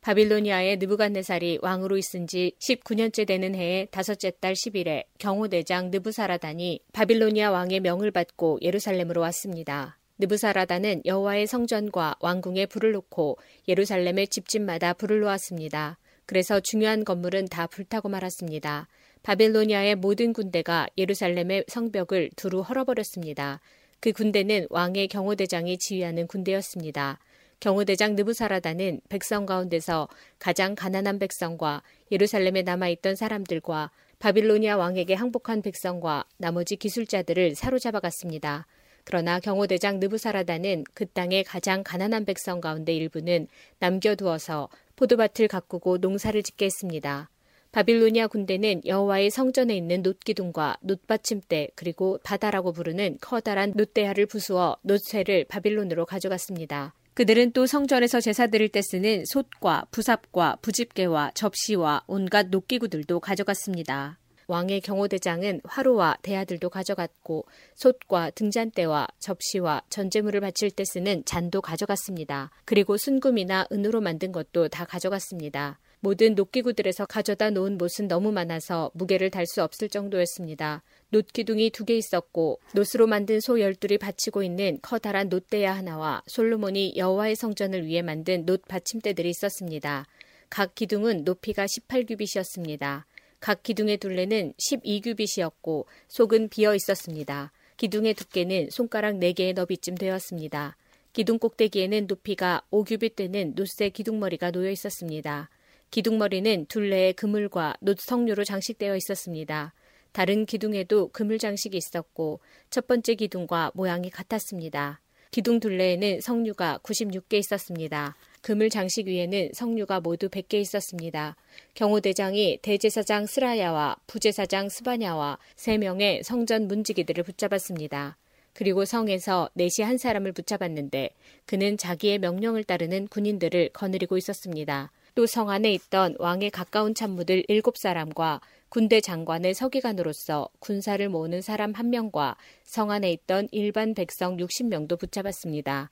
[0.00, 7.80] 바빌로니아의 느부갓네살이 왕으로 있은 지 19년째 되는 해의 다섯째 달 10일에 경호대장 느부사라단이 바빌로니아 왕의
[7.80, 9.98] 명을 받고 예루살렘으로 왔습니다.
[10.18, 15.98] 느부사라단은 여호와의 성전과 왕궁에 불을 놓고 예루살렘의 집집마다 불을 놓았습니다.
[16.24, 18.86] 그래서 중요한 건물은 다 불타고 말았습니다.
[19.26, 23.60] 바빌로니아의 모든 군대가 예루살렘의 성벽을 두루 헐어버렸습니다.
[23.98, 27.18] 그 군대는 왕의 경호대장이 지휘하는 군대였습니다.
[27.58, 30.06] 경호대장 느부사라다는 백성 가운데서
[30.38, 38.68] 가장 가난한 백성과 예루살렘에 남아있던 사람들과 바빌로니아 왕에게 항복한 백성과 나머지 기술자들을 사로잡아 갔습니다.
[39.02, 43.48] 그러나 경호대장 느부사라다는 그 땅의 가장 가난한 백성 가운데 일부는
[43.80, 47.28] 남겨두어서 포도밭을 가꾸고 농사를 짓게 했습니다.
[47.72, 56.06] 바빌로니아 군대는 여호와의 성전에 있는 놋기둥과 놋받침대 그리고 바다라고 부르는 커다란 놋대야를 부수어 놋쇠를 바빌론으로
[56.06, 56.94] 가져갔습니다.
[57.14, 64.18] 그들은 또 성전에서 제사 드릴 때 쓰는 솥과 부삽과 부집개와 접시와 온갖 녹기구들도 가져갔습니다.
[64.48, 72.50] 왕의 경호대장은 화로와 대야들도 가져갔고 솥과 등잔대와 접시와 전제물을 바칠 때 쓰는 잔도 가져갔습니다.
[72.64, 75.78] 그리고 순금이나 은으로 만든 것도 다 가져갔습니다.
[76.00, 80.82] 모든 녹기구들에서 가져다 놓은 못은 너무 많아서 무게를 달 수 없을 정도였습니다.
[81.10, 86.94] 놋 기둥이 두 개 있었고 놋으로 만든 소 열둘이 받치고 있는 커다란 놋대야 하나와 솔로몬이
[86.96, 90.06] 여호와의 성전을 위해 만든 놋 받침대들이 있었습니다.
[90.50, 93.04] 각 기둥은 높이가 18규빗이었습니다.
[93.40, 97.52] 각 기둥의 둘레는 12규빗이었고 속은 비어 있었습니다.
[97.76, 100.76] 기둥의 두께는 손가락 4개의 너비쯤 되었습니다.
[101.12, 105.48] 기둥 꼭대기에는 높이가 5규빗 되는 놋새 기둥머리가 놓여 있었습니다.
[105.90, 109.72] 기둥머리는 둘레에 그물과 놋 석류로 장식되어 있었습니다.
[110.12, 115.00] 다른 기둥에도 그물 장식이 있었고 첫 번째 기둥과 모양이 같았습니다.
[115.30, 118.16] 기둥 둘레에는 석류가 96개 있었습니다.
[118.40, 121.36] 그물 장식 위에는 석류가 모두 100개 있었습니다.
[121.74, 128.16] 경호대장이 대제사장 스라야와 부제사장 스바냐와 3명의 성전 문지기들을 붙잡았습니다.
[128.54, 131.10] 그리고 성에서 넷이 한 사람을 붙잡았는데
[131.44, 134.90] 그는 자기의 명령을 따르는 군인들을 거느리고 있었습니다.
[135.16, 141.72] 또 성 안에 있던 왕의 가까운 참모들 일곱 사람과 군대 장관의 서기관으로서 군사를 모으는 사람
[141.72, 145.88] 한 명과 성 안에 있던 일반 백성 60명도 붙잡았습니다.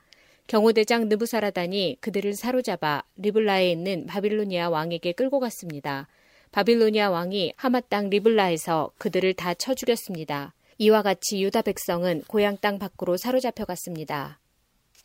[0.47, 6.07] 경호대장 느부사라단이 그들을 사로잡아 리블라에 있는 바빌로니아 왕에게 끌고 갔습니다.
[6.53, 10.53] 바빌로니아 왕이 하마 땅 리블라에서 그들을 다 쳐 죽였습니다.
[10.77, 14.39] 이와 같이 유다 백성은 고향 땅 밖으로 사로잡혀 갔습니다.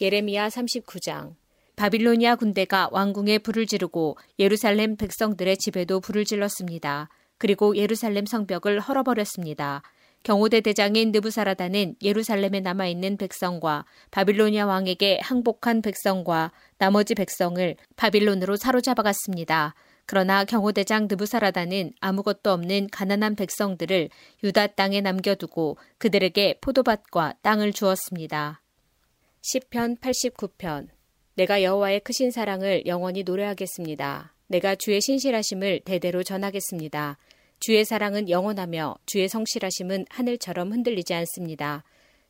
[0.02, 1.36] 예레미야 39장
[1.80, 7.08] 바빌로니아 군대가 왕궁에 불을 지르고 예루살렘 백성들의 집에도 불을 질렀습니다.
[7.38, 9.82] 그리고 예루살렘 성벽을 헐어버렸습니다.
[10.24, 19.74] 경호대 대장인 느부사라다는 예루살렘에 남아있는 백성과 바빌로니아 왕에게 항복한 백성과 나머지 백성을 바빌론으로 사로잡아갔습니다.
[20.06, 24.10] 그러나 경호대장 느부사라다는 아무것도 없는 가난한 백성들을
[24.44, 28.62] 유다 땅에 남겨두고 그들에게 포도밭과 땅을 주었습니다.
[29.42, 30.99] 10편 89편
[31.40, 34.34] 내가 여호와의 크신 사랑을 영원히 노래하겠습니다.
[34.48, 37.18] 내가 주의 신실하심을 대대로 전하겠습니다.
[37.62, 41.86] 주의 사랑은 영원하며 주의 성실하심은 하늘처럼 흔들리지 않습니다.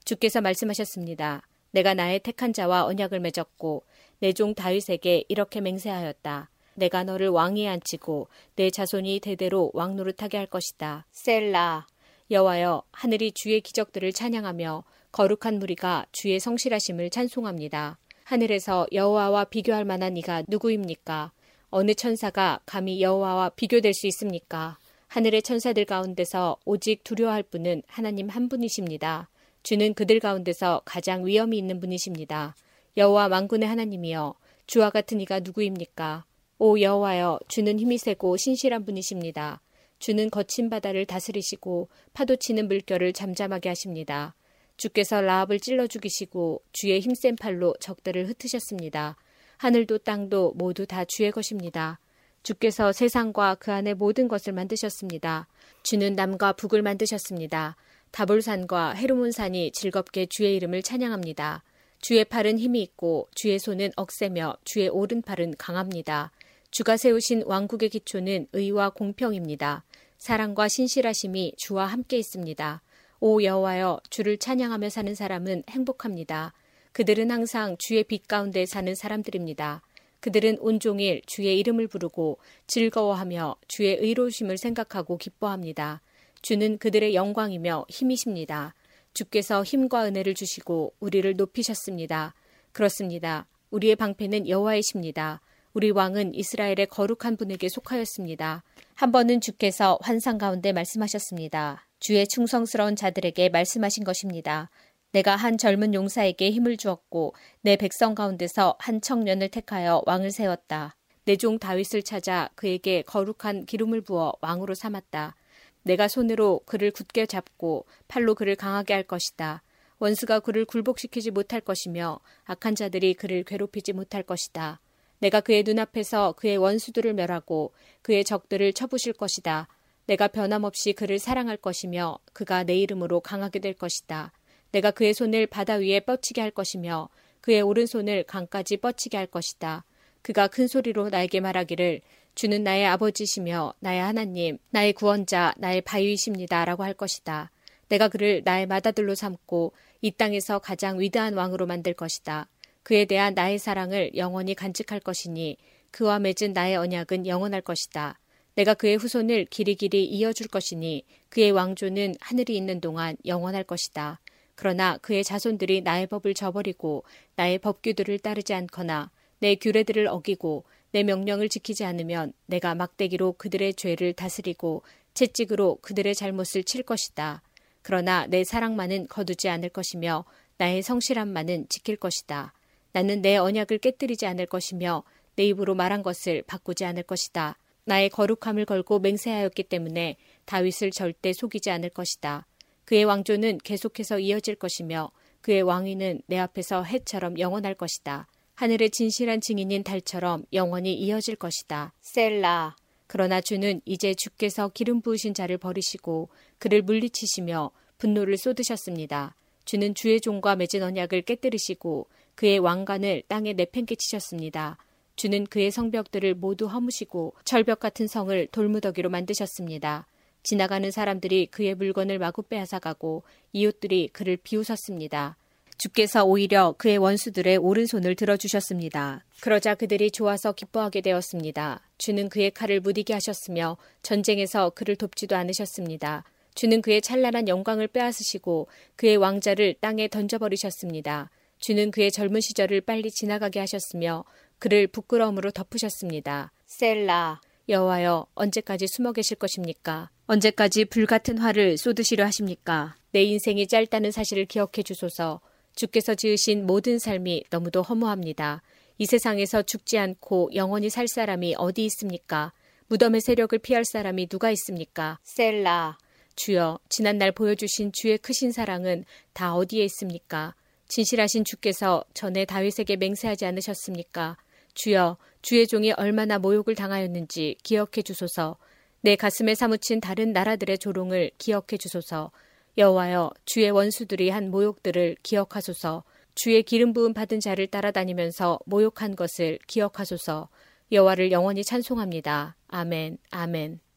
[0.05, 1.41] 주께서 말씀하셨습니다.
[1.71, 3.83] 내가 나의 택한 자와 언약을 맺었고
[4.19, 6.51] 내 종 다윗에게 이렇게 맹세하였다.
[6.75, 11.07] 내가 너를 왕위에 앉히고 내 자손이 대대로 왕노릇하게 할 것이다.
[11.09, 11.87] 셀라
[12.29, 17.97] 여호와여 하늘이 주의 기적들을 찬양하며 거룩한 무리가 주의 성실하심을 찬송합니다.
[18.29, 21.31] 하늘에서 여호와와 비교할 만한 이가 누구입니까?
[21.71, 24.77] 어느 천사가 감히 여호와와 비교될 수 있습니까?
[25.07, 29.29] 하늘의 천사들 가운데서 오직 두려워할 분은 하나님 한 분이십니다.
[29.63, 32.55] 주는 그들 가운데서 가장 위엄이 있는 분이십니다.
[32.97, 34.35] 여호와 만군의 하나님이여
[34.67, 36.25] 주와 같은 이가 누구입니까?
[36.59, 39.59] 오 여호와여 주는 힘이 세고 신실한 분이십니다.
[39.97, 44.35] 주는 거친 바다를 다스리시고 파도 치는 물결을 잠잠하게 하십니다.
[44.79, 49.17] 주께서 라합을 찔러 죽이시고 주의 힘센 팔로 적들을 흩으셨습니다.
[49.57, 51.99] 하늘도 땅도 모두 다 주의 것입니다.
[52.43, 55.49] 주께서 세상과 그 안의 모든 것을 만드셨습니다.
[55.83, 57.75] 주는 남과 북을 만드셨습니다.
[58.11, 61.63] 다볼산과 헤르몬산이 즐겁게 주의 이름을 찬양합니다.
[61.99, 66.31] 주의 팔은 힘이 있고 주의 손은 억세며 주의 오른팔은 강합니다.
[66.71, 69.83] 주가 세우신 왕국의 기초는 의와 공평입니다.
[70.17, 72.81] 사랑과 신실하심이 주와 함께 있습니다.
[73.21, 76.53] 오 여호와여 주를 찬양하며 사는 사람은 행복합니다.
[76.93, 79.81] 그들은 항상 주의 빛 가운데 사는 사람들입니다.
[80.21, 86.01] 그들은 온종일 주의 이름을 부르고 즐거워하며 주의 의로우심을 생각하고 기뻐합니다.
[86.41, 88.73] 주는 그들의 영광이며 힘이십니다.
[89.13, 92.33] 주께서 힘과 은혜를 주시고 우리를 높이셨습니다.
[92.71, 93.47] 그렇습니다.
[93.71, 95.41] 우리의 방패는 여호와이십니다.
[95.73, 98.63] 우리 왕은 이스라엘의 거룩한 분에게 속하였습니다.
[98.95, 101.88] 한 번은 주께서 환상 가운데 말씀하셨습니다.
[101.99, 104.69] 주의 충성스러운 자들에게 말씀하신 것입니다.
[105.11, 110.95] 내가 한 젊은 용사에게 힘을 주었고 내 백성 가운데서 한 청년을 택하여 왕을 세웠다.
[111.25, 115.35] 내 종 다윗을 찾아 그에게 거룩한 기름을 부어 왕으로 삼았다.
[115.83, 119.63] 내가 손으로 그를 굳게 잡고 팔로 그를 강하게 할 것이다.
[119.99, 124.79] 원수가 그를 굴복시키지 못할 것이며 악한 자들이 그를 괴롭히지 못할 것이다.
[125.19, 129.67] 내가 그의 눈앞에서 그의 원수들을 멸하고 그의 적들을 쳐부실 것이다.
[130.09, 134.33] 내가 변함없이 그를 사랑할 것이며 그가 내 이름으로 강하게 될 것이다.
[134.71, 137.09] 내가 그의 손을 바다 위에 뻗치게 할 것이며
[137.41, 139.85] 그의 오른손을 강까지 뻗치게 할 것이다.
[140.23, 142.01] 그가 큰 소리로 나에게 말하기를
[142.33, 146.65] 주는 나의 아버지시며 나의 하나님, 나의 구원자, 나의 바위이십니다.
[146.65, 147.51] 라고 할 것이다.
[147.89, 152.47] 내가 그를 나의 마다들로 삼고 이 땅에서 가장 위대한 왕으로 만들 것이다.
[152.81, 155.57] 그에 대한 나의 사랑을 영원히 간직할 것이니
[155.91, 158.17] 그와 맺은 나의 언약은 영원할 것이다.
[158.59, 164.19] 내가 그의 후손을 길이길이 이어줄 것이니 그의 왕조는 하늘이 있는 동안 영원할 것이다.
[164.55, 167.05] 그러나 그의 자손들이 나의 법을 저버리고
[167.37, 174.11] 나의 법규들을 따르지 않거나 내 규례들을 어기고 내 명령을 지키지 않으면 내가 막대기로 그들의 죄를
[174.11, 174.83] 다스리고
[175.13, 177.41] 채찍으로 그들의 잘못을 칠 것이다.
[177.81, 180.25] 그러나 내 사랑만은 거두지 않을 것이며
[180.57, 182.51] 나의 성실함만은 지킬 것이다.
[182.91, 185.03] 나는 내 언약을 깨뜨리지 않을 것이며
[185.37, 187.57] 내 입으로 말한 것을 바꾸지 않을 것이다.
[187.89, 192.45] 나의 거룩함을 걸고 맹세하였기 때문에 다윗을 절대 속이지 않을 것이다.
[192.85, 195.09] 그의 왕조는 계속해서 이어질 것이며
[195.41, 198.27] 그의 왕위는 내 앞에서 해처럼 영원할 것이다.
[198.53, 201.93] 하늘의 진실한 증인인 달처럼 영원히 이어질 것이다.
[202.01, 202.75] 셀라.
[203.07, 206.29] 그러나 주는 이제 주께서 기름 부으신 자를 버리시고
[206.59, 209.33] 그를 물리치시며 분노를 쏟으셨습니다.
[209.65, 214.77] 주는 주의 종과 맺은 언약을 깨뜨리시고 그의 왕관을 땅에 내팽개치셨습니다.
[215.19, 220.07] 주는 그의 성벽들을 모두 허무시고 철벽 같은 성을 돌무더기로 만드셨습니다.
[220.43, 225.35] 지나가는 사람들이 그의 물건을 마구 빼앗아가고 이웃들이 그를 비웃었습니다.
[225.77, 229.25] 주께서 오히려 그의 원수들의 오른손을 들어주셨습니다.
[229.41, 231.81] 그러자 그들이 좋아서 기뻐하게 되었습니다.
[231.97, 236.23] 주는 그의 칼을 무디게 하셨으며 전쟁에서 그를 돕지도 않으셨습니다.
[236.55, 241.29] 주는 그의 찬란한 영광을 빼앗으시고 그의 왕자를 땅에 던져버리셨습니다.
[241.59, 244.23] 주는 그의 젊은 시절을 빨리 지나가게 하셨으며
[244.59, 246.51] 그를 부끄러움으로 덮으셨습니다.
[246.67, 250.09] 셀라 여호와여 언제까지 숨어 계실 것입니까?
[250.27, 252.95] 언제까지 불같은 화를 쏟으시려 하십니까?
[253.11, 255.39] 내 인생이 짧다는 사실을 기억해 주소서.
[255.75, 258.61] 주께서 지으신 모든 삶이 너무도 허무합니다.
[258.97, 262.51] 이 세상에서 죽지 않고 영원히 살 사람이 어디 있습니까?
[262.87, 265.19] 무덤의 세력을 피할 사람이 누가 있습니까?
[265.23, 265.97] 셀라.
[266.35, 270.55] 주여, 지난날 보여주신 주의 크신 사랑은 다 어디에 있습니까?
[270.87, 274.37] 진실하신 주께서 전에 다윗에게 맹세하지 않으셨습니까?
[274.79, 278.55] 주여, 주의 종이 얼마나 모욕을 당하였는지 기억해 주소서.
[279.01, 282.31] 내 가슴에 사무친 다른 나라들의 조롱을 기억해 주소서.
[282.77, 286.05] 여호와여, 주의 원수들이 한 모욕들을 기억하소서.
[286.33, 290.47] 주의 기름 부음 받은 자를 따라다니면서 모욕한 것을 기억하소서.
[290.93, 292.55] 여호와를 영원히 찬송합니다.
[292.69, 293.17] 아멘.
[293.31, 293.88] 아멘.